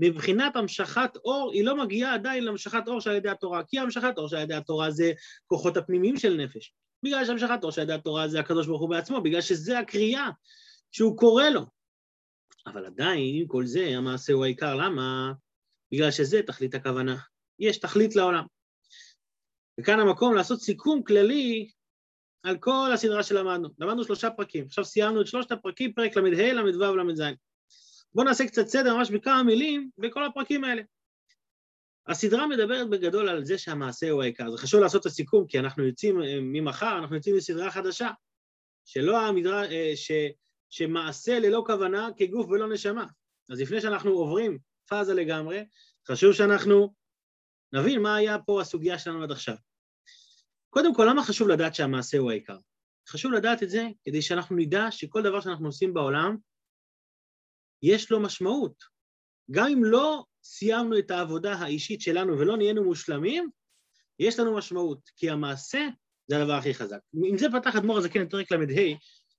מבחינת 0.01 0.55
המשכת 0.55 1.17
אור, 1.25 1.51
היא 1.53 1.65
לא 1.65 1.77
מגיעה 1.77 2.13
עדיין 2.13 2.43
להמשכת 2.43 2.83
אור 2.87 3.01
שעל 3.01 3.15
ידי 3.15 3.29
התורה, 3.29 3.63
כי 3.67 3.79
המשכת 3.79 4.17
אור 4.17 4.27
שעל 4.27 4.41
ידי 4.41 4.53
התורה 4.53 4.91
זה 4.91 5.11
כוחות 5.47 5.77
הפנימיים 5.77 6.17
של 6.17 6.33
נפש. 6.37 6.73
בגלל 7.03 7.25
שהמשכת 7.25 7.63
אור 7.63 7.71
שעל 7.71 7.83
ידי 7.83 7.93
התורה 7.93 8.27
זה 8.27 8.39
הקדוש 8.39 8.67
ברוך 8.67 8.81
הוא 8.81 8.89
בעצמו, 8.89 9.21
בגלל 9.21 9.41
שזה 9.41 9.79
הקריאה 9.79 10.29
שהוא 10.91 11.17
קורא 11.17 11.49
לו. 11.49 11.65
אבל 12.67 12.85
עדיין, 12.85 13.41
עם 13.41 13.47
כל 13.47 13.65
זה, 13.65 13.87
המעשה 13.87 14.33
הוא 14.33 14.43
העיקר, 14.43 14.75
למה? 14.75 15.31
בגלל 15.91 16.11
שזה 16.11 16.41
תכלית 16.47 16.75
הכוונה. 16.75 17.17
יש 17.59 17.79
תכלית 17.79 18.15
לעולם. 18.15 18.43
וכאן 19.79 19.99
המקום 19.99 20.35
לעשות 20.35 20.61
סיכום 20.61 21.03
כללי 21.03 21.69
על 22.43 22.57
כל 22.57 22.89
הסדרה 22.93 23.23
שלמדנו. 23.23 23.69
למדנו 23.79 24.03
שלושה 24.03 24.29
פרקים, 24.29 24.65
עכשיו 24.65 24.85
סיימנו 24.85 25.21
את 25.21 25.27
שלושת 25.27 25.51
הפרקים, 25.51 25.93
פרק 25.93 26.17
ל"ה, 26.17 26.53
ל"ו, 26.53 26.95
ל"ז. 26.95 27.21
בואו 28.13 28.25
נעשה 28.25 28.47
קצת 28.47 28.67
סדר 28.67 28.97
ממש 28.97 29.11
בכמה 29.11 29.43
מילים 29.43 29.89
בכל 29.97 30.25
הפרקים 30.25 30.63
האלה. 30.63 30.81
הסדרה 32.07 32.47
מדברת 32.47 32.89
בגדול 32.89 33.29
על 33.29 33.45
זה 33.45 33.57
שהמעשה 33.57 34.09
הוא 34.09 34.23
העיקר. 34.23 34.51
זה 34.51 34.57
חשוב 34.57 34.81
לעשות 34.81 35.01
את 35.01 35.05
הסיכום, 35.05 35.47
כי 35.47 35.59
אנחנו 35.59 35.83
יוצאים 35.83 36.23
אה, 36.23 36.37
ממחר, 36.41 36.97
אנחנו 36.97 37.15
יוצאים 37.15 37.35
לסדרה 37.35 37.71
חדשה, 37.71 38.09
שלא 38.85 39.27
המדרה, 39.27 39.65
אה, 39.65 39.91
ש, 39.95 40.11
שמעשה 40.69 41.39
ללא 41.39 41.63
כוונה 41.65 42.09
כגוף 42.17 42.47
ולא 42.49 42.69
נשמה. 42.69 43.05
אז 43.51 43.61
לפני 43.61 43.81
שאנחנו 43.81 44.11
עוברים 44.11 44.57
פאזה 44.87 45.13
לגמרי, 45.13 45.65
חשוב 46.07 46.33
שאנחנו 46.33 46.93
נבין 47.73 48.01
מה 48.01 48.15
היה 48.15 48.39
פה 48.39 48.61
הסוגיה 48.61 48.99
שלנו 48.99 49.23
עד 49.23 49.31
עכשיו. 49.31 49.55
קודם 50.69 50.95
כל, 50.95 51.05
למה 51.09 51.23
חשוב 51.23 51.47
לדעת 51.47 51.75
שהמעשה 51.75 52.17
הוא 52.17 52.31
העיקר? 52.31 52.57
חשוב 53.07 53.31
לדעת 53.31 53.63
את 53.63 53.69
זה 53.69 53.87
כדי 54.03 54.21
שאנחנו 54.21 54.55
נדע 54.55 54.91
שכל 54.91 55.21
דבר 55.21 55.41
שאנחנו 55.41 55.65
עושים 55.65 55.93
בעולם, 55.93 56.37
יש 57.83 58.11
לו 58.11 58.19
משמעות. 58.19 58.83
גם 59.51 59.67
אם 59.67 59.83
לא 59.83 60.23
סיימנו 60.43 60.99
את 60.99 61.11
העבודה 61.11 61.53
האישית 61.53 62.01
שלנו 62.01 62.39
ולא 62.39 62.57
נהיינו 62.57 62.83
מושלמים, 62.83 63.49
יש 64.19 64.39
לנו 64.39 64.57
משמעות, 64.57 64.99
כי 65.15 65.29
המעשה 65.29 65.87
זה 66.27 66.41
הדבר 66.41 66.53
הכי 66.53 66.73
חזק. 66.73 66.99
עם 67.13 67.37
זה 67.37 67.47
פתח 67.53 67.75
אדמו"ר 67.75 67.97
הזקן 67.97 68.21
את 68.21 68.31
פרק 68.31 68.51
ל"ה, 68.51 68.57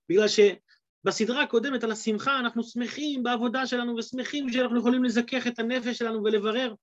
בגלל 0.09 0.27
שבסדרה 0.29 1.43
הקודמת 1.43 1.85
על 1.85 1.93
השמחה 1.93 2.39
אנחנו 2.39 2.65
שמחים 2.65 3.23
בעבודה 3.23 3.67
שלנו 3.67 3.97
ושמחים 3.97 4.53
שאנחנו 4.53 4.79
יכולים 4.79 5.05
לזכך 5.05 5.47
את 5.47 5.59
הנפש 5.59 5.99
שלנו 5.99 6.25
ולברר 6.25 6.75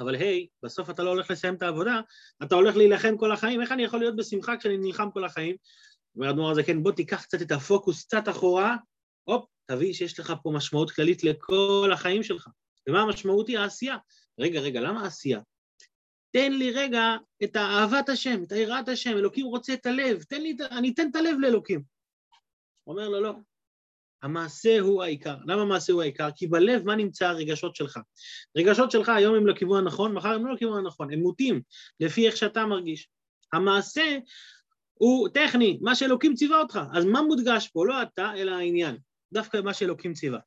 אבל 0.00 0.14
היי, 0.14 0.46
hey, 0.46 0.48
בסוף 0.62 0.90
אתה 0.90 1.02
לא 1.02 1.10
הולך 1.10 1.30
לסיים 1.30 1.54
את 1.54 1.62
העבודה, 1.62 2.00
אתה 2.42 2.54
הולך 2.54 2.76
להילחם 2.76 3.16
כל 3.16 3.32
החיים, 3.32 3.60
איך 3.60 3.72
אני 3.72 3.82
יכול 3.84 3.98
להיות 3.98 4.16
בשמחה 4.16 4.56
כשאני 4.56 4.76
נלחם 4.76 5.10
כל 5.10 5.24
החיים? 5.24 5.56
אומר 6.16 6.30
אדמו"ר 6.30 6.50
הזה, 6.50 6.62
כן, 6.62 6.82
בוא 6.82 6.92
תיקח 6.92 7.22
קצת 7.22 7.42
את 7.42 7.52
הפוקוס 7.52 8.04
קצת 8.04 8.28
אחורה, 8.28 8.76
הופ, 9.24 9.44
תבין 9.66 9.92
שיש 9.92 10.20
לך 10.20 10.32
פה 10.42 10.50
משמעות 10.50 10.90
כללית 10.90 11.24
לכל 11.24 11.90
החיים 11.92 12.22
שלך. 12.22 12.48
ומה 12.88 13.00
המשמעות 13.00 13.48
היא? 13.48 13.58
העשייה. 13.58 13.96
רגע, 14.40 14.60
רגע, 14.60 14.80
למה 14.80 15.02
העשייה? 15.02 15.40
תן 16.30 16.52
לי 16.52 16.70
רגע 16.70 17.16
את 17.44 17.56
אהבת 17.56 18.08
השם, 18.08 18.42
את 18.42 18.52
היראת 18.52 18.88
השם, 18.88 19.10
אלוקים 19.10 19.46
רוצה 19.46 19.74
את 19.74 19.86
הלב, 19.86 20.22
תן 20.22 20.40
לי, 20.40 20.56
אני 20.70 20.90
אתן 20.90 21.10
את 21.10 21.16
הלב 21.16 21.38
לאלוקים. 21.38 21.82
אומר 22.86 23.08
לו, 23.08 23.20
לא, 23.20 23.32
המעשה 24.22 24.80
הוא 24.80 25.02
העיקר. 25.02 25.36
למה 25.46 25.62
המעשה 25.62 25.92
הוא 25.92 26.02
העיקר? 26.02 26.28
כי 26.36 26.46
בלב, 26.46 26.84
מה 26.84 26.96
נמצא 26.96 27.26
הרגשות 27.26 27.76
שלך? 27.76 27.98
רגשות 28.56 28.90
שלך 28.90 29.08
היום 29.08 29.34
הם 29.34 29.46
לכיוון 29.46 29.86
הנכון, 29.86 30.14
מחר 30.14 30.28
הם 30.28 30.46
לא 30.46 30.54
לכיוון 30.54 30.78
הנכון, 30.78 31.12
הם 31.12 31.18
מוטים 31.18 31.62
לפי 32.00 32.26
איך 32.26 32.36
שאתה 32.36 32.66
מרגיש. 32.66 33.08
המעשה 33.52 34.18
הוא 34.94 35.28
טכני, 35.28 35.78
מה 35.82 35.94
שאלוקים 35.94 36.34
ציווה 36.34 36.60
אותך. 36.60 36.80
אז 36.92 37.04
מה 37.04 37.22
מודגש 37.22 37.68
פה? 37.68 37.86
לא 37.86 38.02
אתה, 38.02 38.32
אלא 38.36 38.52
העניין. 38.52 38.96
דווקא 39.32 39.60
מה 39.64 39.74
שאלוקים 39.74 40.12
ציווה. 40.12 40.38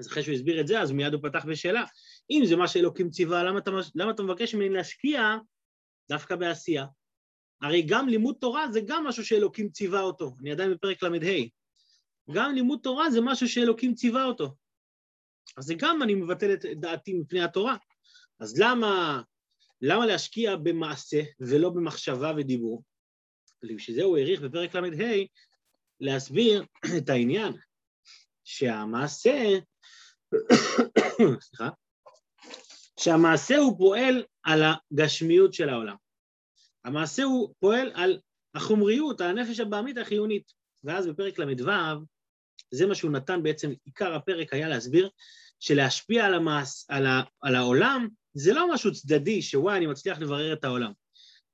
אז 0.00 0.06
אחרי 0.06 0.22
שהוא 0.22 0.34
הסביר 0.34 0.60
את 0.60 0.66
זה, 0.66 0.80
אז 0.80 0.92
מיד 0.92 1.12
הוא 1.14 1.22
פתח 1.22 1.44
בשאלה. 1.44 1.84
אם 2.30 2.42
זה 2.44 2.56
מה 2.56 2.68
שאלוקים 2.68 3.10
ציווה, 3.10 3.42
למה 3.42 3.58
אתה, 3.58 3.70
למה 3.94 4.10
אתה 4.10 4.22
מבקש 4.22 4.54
ממני 4.54 4.68
להשקיע 4.68 5.36
דווקא 6.08 6.36
בעשייה? 6.36 6.86
הרי 7.62 7.82
גם 7.82 8.08
לימוד 8.08 8.36
תורה 8.40 8.72
זה 8.72 8.80
גם 8.86 9.04
משהו 9.04 9.24
שאלוקים 9.24 9.70
ציווה 9.70 10.00
אותו. 10.00 10.36
אני 10.40 10.52
עדיין 10.52 10.70
בפרק 10.70 11.02
ל"ה. 11.02 11.08
גם 12.34 12.54
לימוד 12.54 12.80
תורה 12.82 13.10
זה 13.10 13.20
משהו 13.20 13.48
שאלוקים 13.48 13.94
ציווה 13.94 14.24
אותו. 14.24 14.54
אז 15.56 15.64
זה 15.64 15.74
גם 15.74 16.02
אני 16.02 16.14
מבטל 16.14 16.52
את 16.54 16.64
דעתי 16.64 17.14
מפני 17.14 17.42
התורה. 17.42 17.76
אז 18.40 18.58
למה, 18.58 19.22
למה 19.80 20.06
להשקיע 20.06 20.56
במעשה 20.56 21.22
ולא 21.40 21.70
במחשבה 21.70 22.32
ודיבור? 22.36 22.82
ובשביל 23.62 23.96
זה 23.96 24.02
הוא 24.02 24.18
העריך 24.18 24.40
בפרק 24.40 24.74
ל"ה 24.74 25.14
להסביר 26.00 26.64
את 26.98 27.08
העניין 27.08 27.52
שהמעשה, 28.52 29.58
סליחה, 31.40 31.68
שהמעשה 33.00 33.56
הוא 33.56 33.78
פועל 33.78 34.24
על 34.42 34.62
הגשמיות 34.62 35.54
של 35.54 35.68
העולם. 35.68 35.96
המעשה 36.84 37.22
הוא 37.22 37.54
פועל 37.60 37.92
על 37.94 38.18
החומריות, 38.54 39.20
על 39.20 39.38
הנפש 39.38 39.60
הבעמית 39.60 39.98
החיונית. 39.98 40.52
ואז 40.84 41.06
בפרק 41.06 41.38
ל"ו 41.38 41.70
זה 42.70 42.86
מה 42.86 42.94
שהוא 42.94 43.10
נתן 43.10 43.42
בעצם, 43.42 43.72
עיקר 43.84 44.14
הפרק 44.14 44.52
היה 44.52 44.68
להסביר 44.68 45.08
שלהשפיע 45.60 46.26
על, 46.26 46.34
המעש, 46.34 46.84
על, 46.88 47.06
ה, 47.06 47.22
על 47.40 47.54
העולם 47.54 48.08
זה 48.34 48.52
לא 48.52 48.74
משהו 48.74 48.92
צדדי, 48.92 49.42
שוואי, 49.42 49.76
אני 49.76 49.86
מצליח 49.86 50.18
לברר 50.18 50.52
את 50.52 50.64
העולם. 50.64 50.92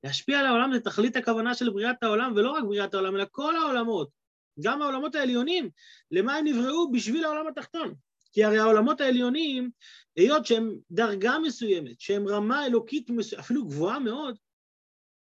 להשפיע 0.04 0.40
על 0.40 0.46
העולם 0.46 0.72
זה 0.74 0.80
תכלית 0.80 1.16
הכוונה 1.16 1.54
של 1.54 1.70
בריאת 1.70 2.02
העולם, 2.02 2.32
ולא 2.36 2.50
רק 2.50 2.64
בריאת 2.64 2.94
העולם, 2.94 3.16
אלא 3.16 3.24
כל 3.30 3.56
העולמות, 3.56 4.17
גם 4.60 4.82
העולמות 4.82 5.14
העליונים, 5.14 5.70
למה 6.10 6.34
הם 6.34 6.46
נבראו? 6.46 6.90
בשביל 6.92 7.24
העולם 7.24 7.46
התחתון. 7.48 7.94
כי 8.32 8.44
הרי 8.44 8.58
העולמות 8.58 9.00
העליונים, 9.00 9.70
היות 10.16 10.46
שהם 10.46 10.76
דרגה 10.90 11.38
מסוימת, 11.38 12.00
שהם 12.00 12.28
רמה 12.28 12.66
אלוקית 12.66 13.10
מסוימת, 13.10 13.44
אפילו 13.44 13.66
גבוהה 13.66 13.98
מאוד, 13.98 14.38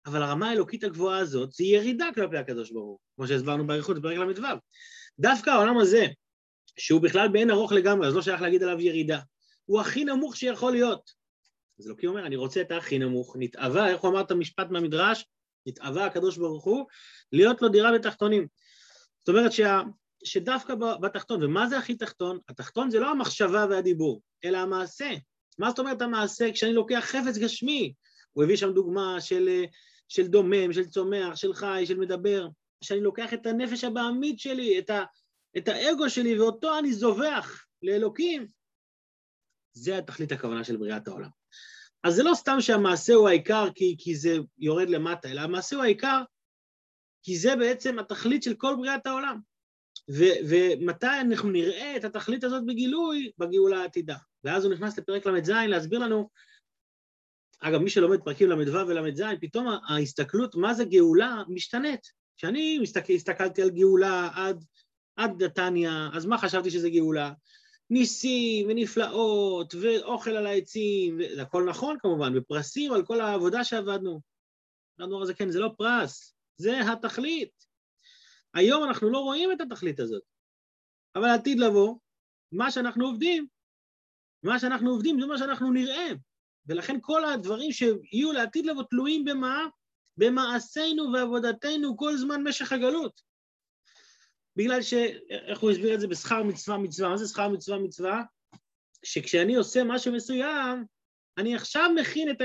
אבל 0.06 0.22
הרמה 0.22 0.48
האלוקית 0.48 0.84
הגבוהה 0.84 1.18
הזאת 1.18 1.52
זה 1.52 1.64
ירידה 1.64 2.08
כלפי 2.14 2.36
הקדוש 2.36 2.70
ברוך 2.70 3.00
כמו 3.16 3.26
שהסברנו 3.26 3.66
באריכות 3.66 3.98
בפרק 3.98 4.16
ל"ו. 4.16 4.46
דווקא 5.18 5.50
העולם 5.50 5.78
הזה, 5.78 6.06
שהוא 6.78 7.00
בכלל 7.00 7.28
באין 7.28 7.50
ארוך 7.50 7.72
לגמרי, 7.72 8.08
אז 8.08 8.14
לא 8.14 8.22
שייך 8.22 8.42
להגיד 8.42 8.62
עליו 8.62 8.80
ירידה, 8.80 9.20
הוא 9.64 9.80
הכי 9.80 10.04
נמוך 10.04 10.36
שיכול 10.36 10.72
להיות. 10.72 11.10
אז 11.78 11.86
אלוקים 11.86 12.08
אומר, 12.08 12.26
אני 12.26 12.36
רוצה 12.36 12.60
את 12.60 12.72
הכי 12.72 12.98
נמוך, 12.98 13.36
נתאווה, 13.38 13.88
איך 13.88 14.00
הוא 14.00 14.10
אמר 14.10 14.20
את 14.20 14.30
המשפט 14.30 14.70
מהמדרש? 14.70 15.26
נתאווה 15.66 16.06
הקדוש 16.06 16.36
ברוך 16.36 16.64
הוא, 16.64 16.84
להיות 17.32 17.62
לו 17.62 17.68
דירה 17.68 17.92
בתחתונים. 17.92 18.46
זאת 19.26 19.36
אומרת 19.36 19.52
שה, 19.52 19.82
שדווקא 20.24 20.74
בתחתון, 20.74 21.42
ומה 21.44 21.68
זה 21.68 21.78
הכי 21.78 21.94
תחתון? 21.94 22.38
התחתון 22.48 22.90
זה 22.90 23.00
לא 23.00 23.10
המחשבה 23.10 23.66
והדיבור, 23.70 24.22
אלא 24.44 24.58
המעשה. 24.58 25.10
מה 25.58 25.70
זאת 25.70 25.78
אומרת 25.78 26.02
המעשה? 26.02 26.52
כשאני 26.52 26.72
לוקח 26.72 27.00
חפץ 27.00 27.38
גשמי, 27.38 27.92
הוא 28.32 28.44
הביא 28.44 28.56
שם 28.56 28.72
דוגמה 28.72 29.20
של, 29.20 29.64
של 30.08 30.26
דומם, 30.26 30.72
של 30.72 30.86
צומח, 30.86 31.36
של 31.36 31.54
חי, 31.54 31.84
של 31.86 31.98
מדבר. 31.98 32.48
שאני 32.84 33.00
לוקח 33.00 33.34
את 33.34 33.46
הנפש 33.46 33.84
הבעמית 33.84 34.40
שלי, 34.40 34.78
את, 34.78 34.90
ה, 34.90 35.04
את 35.56 35.68
האגו 35.68 36.10
שלי, 36.10 36.40
ואותו 36.40 36.78
אני 36.78 36.92
זובח 36.92 37.64
לאלוקים, 37.82 38.46
זה 39.72 39.98
התכלית 39.98 40.32
הכוונה 40.32 40.64
של 40.64 40.76
בריאת 40.76 41.08
העולם. 41.08 41.28
אז 42.04 42.14
זה 42.14 42.22
לא 42.22 42.34
סתם 42.34 42.56
שהמעשה 42.60 43.14
הוא 43.14 43.28
העיקר 43.28 43.68
כי, 43.74 43.96
כי 43.98 44.14
זה 44.14 44.36
יורד 44.58 44.90
למטה, 44.90 45.30
אלא 45.30 45.40
המעשה 45.40 45.76
הוא 45.76 45.84
העיקר 45.84 46.22
כי 47.26 47.38
זה 47.38 47.56
בעצם 47.56 47.98
התכלית 47.98 48.42
של 48.42 48.54
כל 48.54 48.74
בריאת 48.78 49.06
העולם. 49.06 49.40
ו- 50.10 50.38
ומתי 50.48 51.20
אנחנו 51.20 51.50
נראה 51.50 51.96
את 51.96 52.04
התכלית 52.04 52.44
הזאת 52.44 52.66
בגילוי? 52.66 53.30
בגאולה 53.38 53.80
העתידה. 53.80 54.16
ואז 54.44 54.64
הוא 54.64 54.72
נכנס 54.72 54.98
לפרק 54.98 55.26
ל"ז 55.26 55.50
להסביר 55.50 55.98
לנו, 55.98 56.28
אגב, 57.60 57.80
מי 57.80 57.90
שלומד 57.90 58.20
פרקים 58.24 58.50
ל"ו 58.50 58.88
ול"ז, 58.88 59.22
פתאום 59.40 59.66
ההסתכלות 59.88 60.54
מה 60.54 60.74
זה 60.74 60.84
גאולה 60.84 61.42
משתנית. 61.48 62.00
כשאני 62.36 62.78
מסתכל, 62.78 63.12
הסתכלתי 63.12 63.62
על 63.62 63.70
גאולה 63.70 64.28
עד, 64.34 64.64
עד 65.16 65.42
נתניה, 65.42 66.08
אז 66.14 66.26
מה 66.26 66.38
חשבתי 66.38 66.70
שזה 66.70 66.90
גאולה? 66.90 67.32
ניסים 67.90 68.66
ונפלאות 68.68 69.74
ואוכל 69.80 70.30
על 70.30 70.46
העצים, 70.46 71.18
זה 71.34 71.42
הכל 71.42 71.64
נכון 71.64 71.96
כמובן, 72.00 72.32
ופרסים 72.36 72.92
על 72.92 73.06
כל 73.06 73.20
העבודה 73.20 73.64
שעבדנו. 73.64 74.20
אמרנו 75.00 75.26
זה 75.26 75.34
כן, 75.34 75.50
זה 75.50 75.60
לא 75.60 75.70
פרס, 75.78 76.35
זה 76.56 76.92
התכלית. 76.92 77.66
היום 78.54 78.84
אנחנו 78.84 79.10
לא 79.10 79.18
רואים 79.18 79.52
את 79.52 79.60
התכלית 79.60 80.00
הזאת, 80.00 80.22
אבל 81.14 81.28
עתיד 81.28 81.58
לבוא, 81.58 81.98
מה 82.52 82.70
שאנחנו 82.70 83.06
עובדים, 83.06 83.46
מה 84.42 84.58
שאנחנו 84.58 84.90
עובדים 84.90 85.20
זה 85.20 85.26
מה 85.26 85.38
שאנחנו 85.38 85.72
נראה, 85.72 86.08
ולכן 86.66 86.98
כל 87.00 87.24
הדברים 87.24 87.72
שיהיו 87.72 88.32
לעתיד 88.32 88.66
לבוא 88.66 88.82
תלויים 88.82 89.24
במה? 89.24 89.66
במעשינו 90.16 91.12
ועבודתנו 91.12 91.96
כל 91.96 92.16
זמן 92.16 92.48
משך 92.48 92.72
הגלות. 92.72 93.20
בגלל 94.56 94.82
ש... 94.82 94.94
איך 95.28 95.58
הוא 95.58 95.70
הסביר 95.70 95.94
את 95.94 96.00
זה? 96.00 96.06
בשכר 96.06 96.42
מצווה 96.42 96.78
מצווה. 96.78 97.08
מה 97.08 97.16
זה 97.16 97.28
שכר 97.28 97.48
מצווה 97.48 97.78
מצווה? 97.78 98.22
שכשאני 99.02 99.54
עושה 99.54 99.84
משהו 99.84 100.12
מסוים, 100.12 100.84
אני 101.38 101.54
עכשיו 101.54 101.90
מכין 102.00 102.30
את 102.30 102.40
ה... 102.40 102.44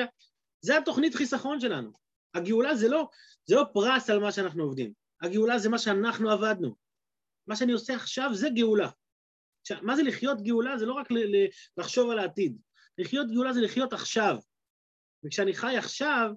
זה 0.61 0.77
התוכנית 0.77 1.15
חיסכון 1.15 1.59
שלנו. 1.59 1.91
הגאולה 2.33 2.75
זה 2.75 2.89
לא, 2.89 3.07
זה 3.45 3.55
לא 3.55 3.65
פרס 3.73 4.09
על 4.09 4.19
מה 4.19 4.31
שאנחנו 4.31 4.63
עובדים. 4.63 4.93
הגאולה 5.21 5.59
זה 5.59 5.69
מה 5.69 5.79
שאנחנו 5.79 6.31
עבדנו. 6.31 6.75
מה 7.47 7.55
שאני 7.55 7.71
עושה 7.71 7.95
עכשיו 7.95 8.29
זה 8.33 8.49
גאולה. 8.55 8.89
עכשיו, 9.61 9.77
מה 9.81 9.95
זה 9.95 10.03
לחיות 10.03 10.41
גאולה? 10.41 10.77
זה 10.77 10.85
לא 10.85 10.93
רק 10.93 11.07
לחשוב 11.77 12.11
על 12.11 12.19
העתיד. 12.19 12.57
לחיות 12.97 13.27
גאולה 13.31 13.53
זה 13.53 13.61
לחיות 13.61 13.93
עכשיו. 13.93 14.37
וכשאני 15.25 15.53
חי 15.53 15.77
עכשיו 15.77 16.31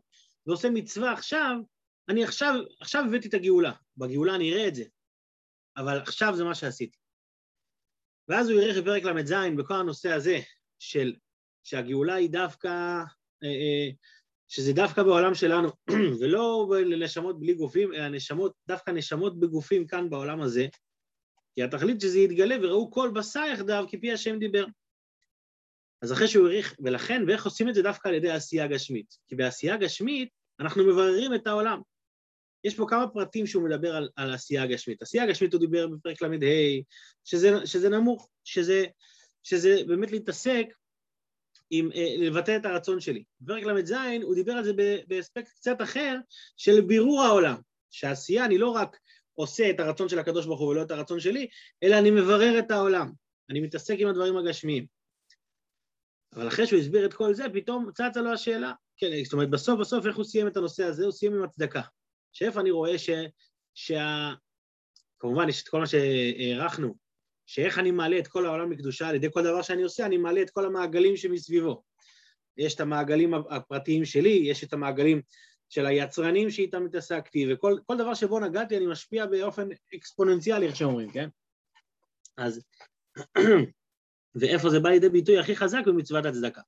ועושה 0.46 0.70
מצווה 0.70 1.12
עכשיו, 1.12 1.56
אני 2.08 2.25
עכשיו, 2.25 2.54
עכשיו 2.80 3.04
הבאתי 3.08 3.28
את 3.28 3.34
הגאולה. 3.34 3.73
בגאולה 3.96 4.34
אני 4.34 4.52
אראה 4.52 4.68
את 4.68 4.75
זה, 4.75 4.84
אבל 5.76 5.99
עכשיו 5.99 6.37
זה 6.37 6.44
מה 6.44 6.54
שעשיתי. 6.54 6.99
ואז 8.28 8.49
הוא 8.49 8.61
יראה 8.61 8.82
בפרק 8.82 9.02
ל"ז 9.02 9.34
בכל 9.58 9.75
הנושא 9.75 10.12
הזה 10.12 10.38
של 10.78 11.14
שהגאולה 11.64 12.14
היא 12.14 12.30
דווקא, 12.30 12.68
אה, 13.42 13.49
אה, 13.49 13.90
שזה 14.48 14.72
דווקא 14.72 15.02
בעולם 15.02 15.34
שלנו, 15.34 15.68
ולא 16.20 16.74
לנשמות 16.84 17.40
בלי 17.40 17.54
גופים, 17.54 17.94
אלא 17.94 18.08
נשמות, 18.08 18.52
דווקא 18.68 18.90
נשמות 18.90 19.40
בגופים 19.40 19.86
כאן 19.86 20.10
בעולם 20.10 20.42
הזה, 20.42 20.66
כי 21.54 21.62
התכלית 21.62 22.00
שזה 22.00 22.18
יתגלה 22.18 22.56
וראו 22.62 22.90
כל 22.90 23.10
בשר 23.14 23.44
יחדיו 23.52 23.84
כפי 23.88 24.12
השם 24.12 24.38
דיבר. 24.38 24.64
אז 26.02 26.12
אחרי 26.12 26.28
שהוא 26.28 26.46
העריך, 26.46 26.74
ולכן, 26.84 27.22
ואיך 27.26 27.44
עושים 27.44 27.68
את 27.68 27.74
זה 27.74 27.82
דווקא 27.82 28.08
על 28.08 28.14
ידי 28.14 28.30
עשייה 28.30 28.66
גשמית? 28.66 29.16
כי 29.28 29.36
בעשייה 29.36 29.76
גשמית 29.76 30.28
אנחנו 30.60 30.84
מבררים 30.84 31.34
את 31.34 31.46
העולם. 31.46 31.80
יש 32.64 32.76
פה 32.76 32.86
כמה 32.88 33.08
פרטים 33.08 33.46
שהוא 33.46 33.64
מדבר 33.64 33.96
על, 33.96 34.08
על 34.16 34.34
עשייה 34.34 34.62
הגשמית. 34.62 35.02
עשייה 35.02 35.24
הגשמית 35.24 35.52
הוא 35.52 35.60
דיבר 35.60 35.86
בפרק 35.86 36.22
ל"ה, 36.22 36.28
שזה, 37.24 37.66
שזה 37.66 37.88
נמוך, 37.88 38.28
שזה, 38.44 38.84
שזה 39.42 39.80
באמת 39.86 40.10
להתעסק 40.10 40.66
עם, 41.71 41.90
אה, 41.94 42.14
לבטא 42.18 42.56
את 42.56 42.64
הרצון 42.64 43.00
שלי. 43.00 43.25
בפרק 43.40 43.64
ל"ז 43.64 43.94
הוא 44.23 44.35
דיבר 44.35 44.52
על 44.52 44.64
זה 44.64 44.73
באספקט 45.09 45.49
קצת 45.49 45.83
אחר 45.83 46.16
של 46.56 46.80
בירור 46.80 47.23
העולם, 47.23 47.56
שעשייה 47.90 48.44
אני 48.44 48.59
לא 48.59 48.68
רק 48.68 48.97
עושה 49.35 49.71
את 49.71 49.80
הרצון 49.80 50.09
של 50.09 50.18
הקדוש 50.18 50.47
ברוך 50.47 50.61
הוא 50.61 50.68
ולא 50.68 50.83
את 50.83 50.90
הרצון 50.90 51.21
שלי, 51.21 51.49
אלא 51.83 51.99
אני 51.99 52.11
מברר 52.11 52.59
את 52.59 52.71
העולם, 52.71 53.12
אני 53.50 53.61
מתעסק 53.61 53.97
עם 53.99 54.09
הדברים 54.09 54.37
הגשמיים. 54.37 54.87
אבל 56.33 56.49
אחרי 56.49 56.66
שהוא 56.66 56.80
הסביר 56.80 57.06
את 57.06 57.14
כל 57.14 57.35
זה, 57.35 57.44
פתאום 57.54 57.90
צצה 57.92 58.21
לו 58.21 58.33
השאלה. 58.33 58.72
כן, 58.96 59.07
זאת 59.24 59.33
אומרת, 59.33 59.50
בסוף 59.50 59.81
בסוף 59.81 60.07
איך 60.07 60.16
הוא 60.16 60.24
סיים 60.24 60.46
את 60.46 60.57
הנושא 60.57 60.85
הזה? 60.85 61.05
הוא 61.05 61.12
סיים 61.12 61.35
עם 61.35 61.42
הצדקה. 61.42 61.83
שאיפה 62.33 62.61
אני 62.61 62.70
רואה 62.70 62.98
ש... 62.98 63.11
שה... 63.74 64.33
כמובן, 65.18 65.48
יש 65.48 65.62
את 65.62 65.68
כל 65.68 65.79
מה 65.81 65.87
שהערכנו, 65.87 66.94
שאיך 67.46 67.78
אני 67.78 67.90
מעלה 67.90 68.18
את 68.18 68.28
כל 68.28 68.46
העולם 68.46 68.70
מקדושה, 68.70 69.09
על 69.09 69.14
ידי 69.14 69.28
כל 69.33 69.42
דבר 69.42 69.62
שאני 69.62 69.83
עושה, 69.83 70.07
אני 70.07 70.16
מעלה 70.16 70.42
את 70.42 70.50
כל 70.50 70.66
המעגלים 70.66 71.16
שמסביבו. 71.16 71.83
יש 72.57 72.74
את 72.74 72.80
המעגלים 72.80 73.35
הפרטיים 73.35 74.04
שלי, 74.04 74.30
יש 74.44 74.64
את 74.64 74.72
המעגלים 74.72 75.22
של 75.68 75.87
היצרנים 75.87 76.50
שאיתם 76.50 76.87
התעסקתי, 76.87 77.52
וכל 77.52 77.96
דבר 77.98 78.14
שבו 78.14 78.40
נגעתי 78.40 78.76
אני 78.76 78.87
משפיע 78.87 79.26
באופן 79.26 79.68
אקספוננציאלי, 79.94 80.66
איך 80.66 80.76
שאומרים, 80.76 81.11
כן? 81.11 81.28
אז, 82.37 82.62
ואיפה 84.40 84.70
זה 84.70 84.80
בא 84.80 84.88
לידי 84.88 85.09
ביטוי 85.09 85.38
הכי 85.38 85.57
חזק? 85.57 85.83
במצוות 85.87 86.26
הצדקה. 86.26 86.61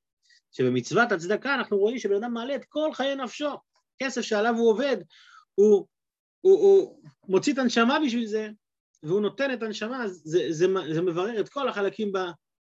שבמצוות 0.53 1.13
הצדקה 1.13 1.55
אנחנו 1.55 1.79
רואים 1.79 1.99
שבן 1.99 2.17
אדם 2.17 2.35
מעלה 2.35 2.55
את 2.55 2.65
כל 2.65 2.91
חיי 2.93 3.15
נפשו. 3.15 3.51
כסף 3.99 4.21
שעליו 4.21 4.55
הוא 4.55 4.71
עובד, 4.71 4.97
הוא, 5.55 5.87
הוא, 6.41 6.61
הוא 6.61 7.03
מוציא 7.29 7.53
את 7.53 7.59
הנשמה 7.59 7.99
בשביל 8.07 8.27
זה, 8.27 8.49
והוא 9.03 9.21
נותן 9.21 9.53
את 9.53 9.63
הנשמה, 9.63 10.09
זה, 10.09 10.47
זה, 10.51 10.67
זה 10.93 11.03
מברר 11.03 11.41
את 11.41 11.49
כל 11.49 11.69
החלקים 11.69 12.13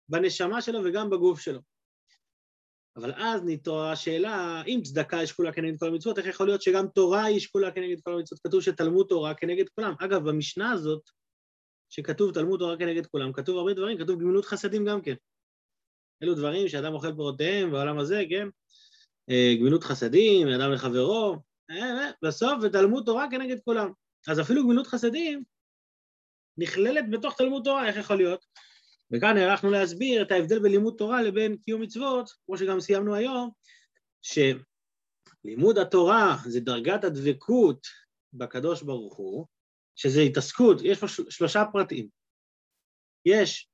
בנשמה 0.09 0.61
שלו 0.61 0.79
וגם 0.85 1.09
בגוף 1.09 1.39
שלו. 1.39 1.59
אבל 2.95 3.13
אז 3.13 3.41
נתעוררה 3.45 3.91
השאלה, 3.91 4.63
אם 4.67 4.79
צדקה 4.83 5.17
היא 5.17 5.25
שקולה 5.25 5.53
כנגד 5.53 5.79
כל 5.79 5.87
המצוות, 5.87 6.17
איך 6.17 6.27
יכול 6.27 6.47
להיות 6.47 6.61
שגם 6.61 6.87
תורה 6.87 7.23
היא 7.23 7.39
שקולה 7.39 7.71
כנגד 7.71 8.01
כל 8.03 8.13
המצוות? 8.13 8.39
כתוב 8.43 8.61
שתלמוד 8.61 9.07
תורה 9.09 9.33
כנגד 9.33 9.69
כולם. 9.69 9.93
אגב, 9.99 10.29
במשנה 10.29 10.71
הזאת, 10.71 11.01
שכתוב 11.89 12.33
תלמוד 12.33 12.59
תורה 12.59 12.77
כנגד 12.77 13.05
כולם, 13.05 13.33
כתוב 13.33 13.57
הרבה 13.57 13.73
דברים, 13.73 13.97
כתוב 13.97 14.19
גמילות 14.19 14.45
חסדים 14.45 14.85
גם 14.85 15.01
כן. 15.01 15.15
אלו 16.23 16.35
דברים 16.35 16.67
שאדם 16.67 16.93
אוכל 16.93 17.15
פירותיהם 17.15 17.71
בעולם 17.71 17.99
הזה, 17.99 18.23
כן? 18.29 18.47
אה, 19.29 19.55
גמילות 19.59 19.83
חסדים, 19.83 20.47
אדם 20.47 20.71
לחברו, 20.71 21.35
אה, 21.69 21.75
אה, 21.75 22.11
בסוף 22.23 22.53
ותלמוד 22.61 23.03
תורה 23.05 23.27
כנגד 23.31 23.57
כולם. 23.65 23.91
אז 24.27 24.39
אפילו 24.39 24.63
גמילות 24.63 24.87
חסדים 24.87 25.43
נכללת 26.61 27.09
בתוך 27.09 27.37
תלמוד 27.37 27.63
תורה, 27.63 27.87
איך 27.87 27.97
יכול 27.97 28.15
להיות? 28.15 28.45
וכאן 29.11 29.37
הערכנו 29.37 29.71
להסביר 29.71 30.21
את 30.21 30.31
ההבדל 30.31 30.59
בין 30.59 30.71
לימוד 30.71 30.95
תורה 30.97 31.21
לבין 31.21 31.57
קיום 31.57 31.81
מצוות, 31.81 32.29
כמו 32.45 32.57
שגם 32.57 32.79
סיימנו 32.79 33.15
היום, 33.15 33.51
שלימוד 34.21 35.77
התורה 35.77 36.37
זה 36.45 36.59
דרגת 36.59 37.03
הדבקות 37.03 37.87
בקדוש 38.33 38.81
ברוך 38.81 39.15
הוא, 39.15 39.45
שזה 39.95 40.21
התעסקות, 40.21 40.81
יש 40.83 40.99
פה 40.99 41.07
שלושה 41.07 41.63
פרטים. 41.73 42.07
יש 43.25 43.69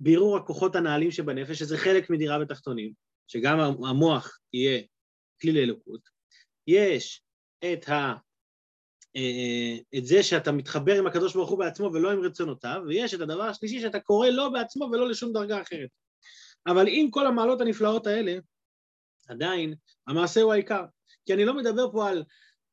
בירור 0.00 0.36
הכוחות 0.36 0.76
הנעלים 0.76 1.10
שבנפש, 1.10 1.58
שזה 1.58 1.78
חלק 1.78 2.10
מדירה 2.10 2.38
בתחתונים, 2.38 2.92
שגם 3.28 3.58
המוח 3.60 4.38
יהיה 4.52 4.82
כלי 5.40 5.52
לאלוקות. 5.52 6.00
יש 6.66 7.22
את, 7.64 7.88
ה, 7.88 8.14
את 9.98 10.06
זה 10.06 10.22
שאתה 10.22 10.52
מתחבר 10.52 10.98
עם 10.98 11.06
הקדוש 11.06 11.34
ברוך 11.34 11.50
הוא 11.50 11.58
בעצמו 11.58 11.90
ולא 11.92 12.12
עם 12.12 12.20
רצונותיו, 12.20 12.82
ויש 12.86 13.14
את 13.14 13.20
הדבר 13.20 13.42
השלישי 13.42 13.80
שאתה 13.80 14.00
קורא 14.00 14.28
לו 14.28 14.52
בעצמו 14.52 14.84
ולא 14.92 15.08
לשום 15.08 15.32
דרגה 15.32 15.62
אחרת. 15.62 15.88
אבל 16.66 16.84
עם 16.88 17.10
כל 17.10 17.26
המעלות 17.26 17.60
הנפלאות 17.60 18.06
האלה, 18.06 18.38
עדיין 19.28 19.74
המעשה 20.06 20.40
הוא 20.40 20.52
העיקר. 20.52 20.84
כי 21.26 21.34
אני 21.34 21.44
לא 21.44 21.54
מדבר 21.54 21.92
פה 21.92 22.08
על 22.08 22.24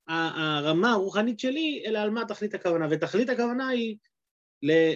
הרמה 0.08 0.92
הרוחנית 0.92 1.40
שלי, 1.40 1.84
אלא 1.86 2.00
על 2.00 2.10
מה 2.10 2.26
תכלית 2.26 2.54
הכוונה. 2.54 2.88
ותכלית 2.90 3.30
הכוונה 3.30 3.68
היא 3.68 3.98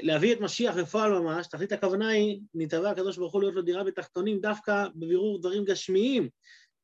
להביא 0.04 0.34
את 0.34 0.42
משיח 0.42 0.76
בפועל 0.76 1.12
ממש, 1.12 1.48
תכלית 1.48 1.72
הכוונה 1.72 2.10
היא, 2.10 2.42
נתבע 2.54 2.90
הקדוש 2.90 3.18
ברוך 3.18 3.34
הוא 3.34 3.42
להיות 3.42 3.56
לו 3.56 3.62
דירה 3.62 3.84
בתחתונים 3.84 4.40
דווקא 4.40 4.88
בבירור 4.96 5.40
דברים 5.40 5.64
גשמיים, 5.66 6.30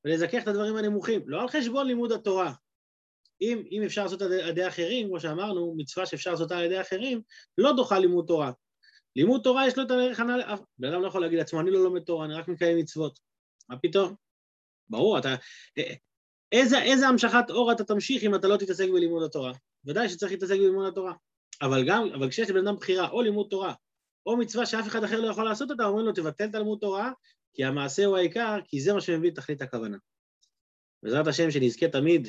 ולזכך 0.06 0.44
את 0.44 0.48
הדברים 0.48 0.76
הנמוכים, 0.76 1.22
לא 1.26 1.42
על 1.42 1.48
חשבון 1.48 1.88
לימוד 1.88 2.12
התורה. 2.12 2.54
אם, 3.42 3.64
אם 3.72 3.84
אפשר 3.84 4.04
לעשות 4.04 4.22
על 4.22 4.34
ידי 4.34 4.68
אחרים, 4.68 5.08
כמו 5.08 5.20
שאמרנו, 5.20 5.74
מצווה 5.78 6.06
שאפשר 6.06 6.32
לעשות 6.32 6.52
על 6.52 6.64
ידי 6.64 6.82
אחרים, 6.82 7.22
לא 7.58 7.74
דוחה 7.76 8.00
לימוד 8.00 8.26
תורה. 8.28 8.52
לימוד 9.16 9.42
תורה 9.44 9.68
יש 9.68 9.78
לו 9.78 9.84
את 9.84 9.92
הערך 9.92 10.20
הנ"ל, 10.20 10.42
בן 10.78 10.94
אדם 10.94 11.02
לא 11.02 11.08
יכול 11.08 11.22
להגיד 11.22 11.38
לעצמו, 11.38 11.60
אני 11.60 11.72
לא 11.72 11.84
לומד 11.84 12.02
תורה, 12.02 12.26
אני 12.26 12.34
רק 12.34 12.48
מקיים 12.48 12.78
מצוות. 12.78 13.20
מה 13.70 13.78
פתאום? 13.78 14.16
ברור, 14.90 15.18
אתה... 15.18 15.36
איזה, 16.52 16.82
איזה 16.82 17.08
המשכת 17.08 17.50
אור 17.50 17.72
אתה 17.72 17.84
תמשיך 17.84 18.24
אם 18.24 18.36
אתה 18.36 18.48
לא 18.48 18.58
תתעסק 18.58 18.90
בלימוד 18.94 19.24
התורה? 19.24 19.54
ודאי 19.86 20.10
שצריך 20.10 20.32
להתעסק 20.32 20.56
בלימוד 20.58 20.88
התורה. 20.88 21.14
אבל 21.62 21.88
גם, 21.88 22.10
אבל 22.16 22.30
כשיש 22.30 22.50
לבן 22.50 22.68
אדם 22.68 22.76
בחירה, 22.76 23.10
או 23.10 23.22
לימוד 23.22 23.48
תורה, 23.50 23.74
או 24.26 24.38
מצווה 24.38 24.66
שאף 24.66 24.88
אחד 24.88 25.04
אחר 25.04 25.22
לא 25.22 25.28
יכול 25.28 25.46
לעשות 25.46 25.72
אותה, 25.72 25.86
אומרים 25.86 26.06
לו, 26.06 26.12
תבטל 26.12 26.52
תלמוד 26.52 26.80
תורה, 26.82 27.12
כי 27.54 27.64
המעשה 27.64 28.06
הוא 28.06 28.18
העיקר, 28.18 28.60
כי 28.68 28.82
זה 28.82 28.94
מה 28.94 29.02
שמביא 29.02 29.30
את 29.30 29.36
תכלית 29.36 29.62
הכוונה. 29.62 29.98
בעזרת 31.04 31.28
השם 31.28 31.52
שנזכה 31.52 31.88
תמיד 31.88 32.28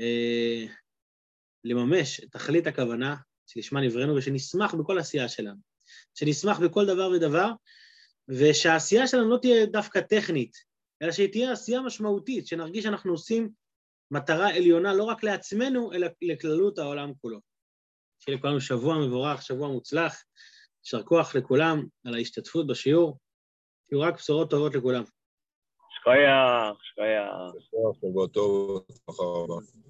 אה, 0.00 0.66
לממש 1.64 2.20
את 2.20 2.32
תכלית 2.32 2.66
הכוונה 2.66 3.16
שלשמה 3.46 3.80
נבראנו 3.80 4.14
ושנשמח 4.16 4.74
בכל 4.74 4.98
עשייה 4.98 5.28
שלנו, 5.28 5.60
שנשמח 6.14 6.58
בכל 6.58 6.86
דבר 6.86 7.10
ודבר, 7.16 7.50
ושהעשייה 8.28 9.06
שלנו 9.06 9.30
לא 9.30 9.38
תהיה 9.38 9.66
דווקא 9.66 10.00
טכנית, 10.00 10.56
אלא 11.02 11.12
שהיא 11.12 11.32
תהיה 11.32 11.52
עשייה 11.52 11.80
משמעותית, 11.80 12.46
שנרגיש 12.46 12.84
שאנחנו 12.84 13.12
עושים 13.12 13.50
מטרה 14.10 14.48
עליונה 14.56 14.94
לא 14.94 15.04
רק 15.04 15.22
לעצמנו, 15.24 15.92
אלא 15.92 16.06
לכללות 16.22 16.78
העולם 16.78 17.12
כולו. 17.20 17.40
שיהיה 18.18 18.38
לכולנו 18.38 18.60
שבוע 18.60 19.06
מבורך, 19.06 19.42
שבוע 19.42 19.68
מוצלח. 19.68 20.24
יישר 20.84 21.02
כוח 21.02 21.34
לכולם 21.34 21.86
על 22.06 22.14
ההשתתפות 22.14 22.66
בשיעור. 22.66 23.18
יהיו 23.92 24.00
רק 24.00 24.14
בשורות 24.14 24.50
טובות 24.50 24.74
לכולם. 24.74 25.04
שכוייח, 25.90 26.82
שכוייח. 26.82 27.32
שבוע 28.00 28.26
טוב, 28.26 28.86
מחר 29.08 29.44
הבא. 29.44 29.89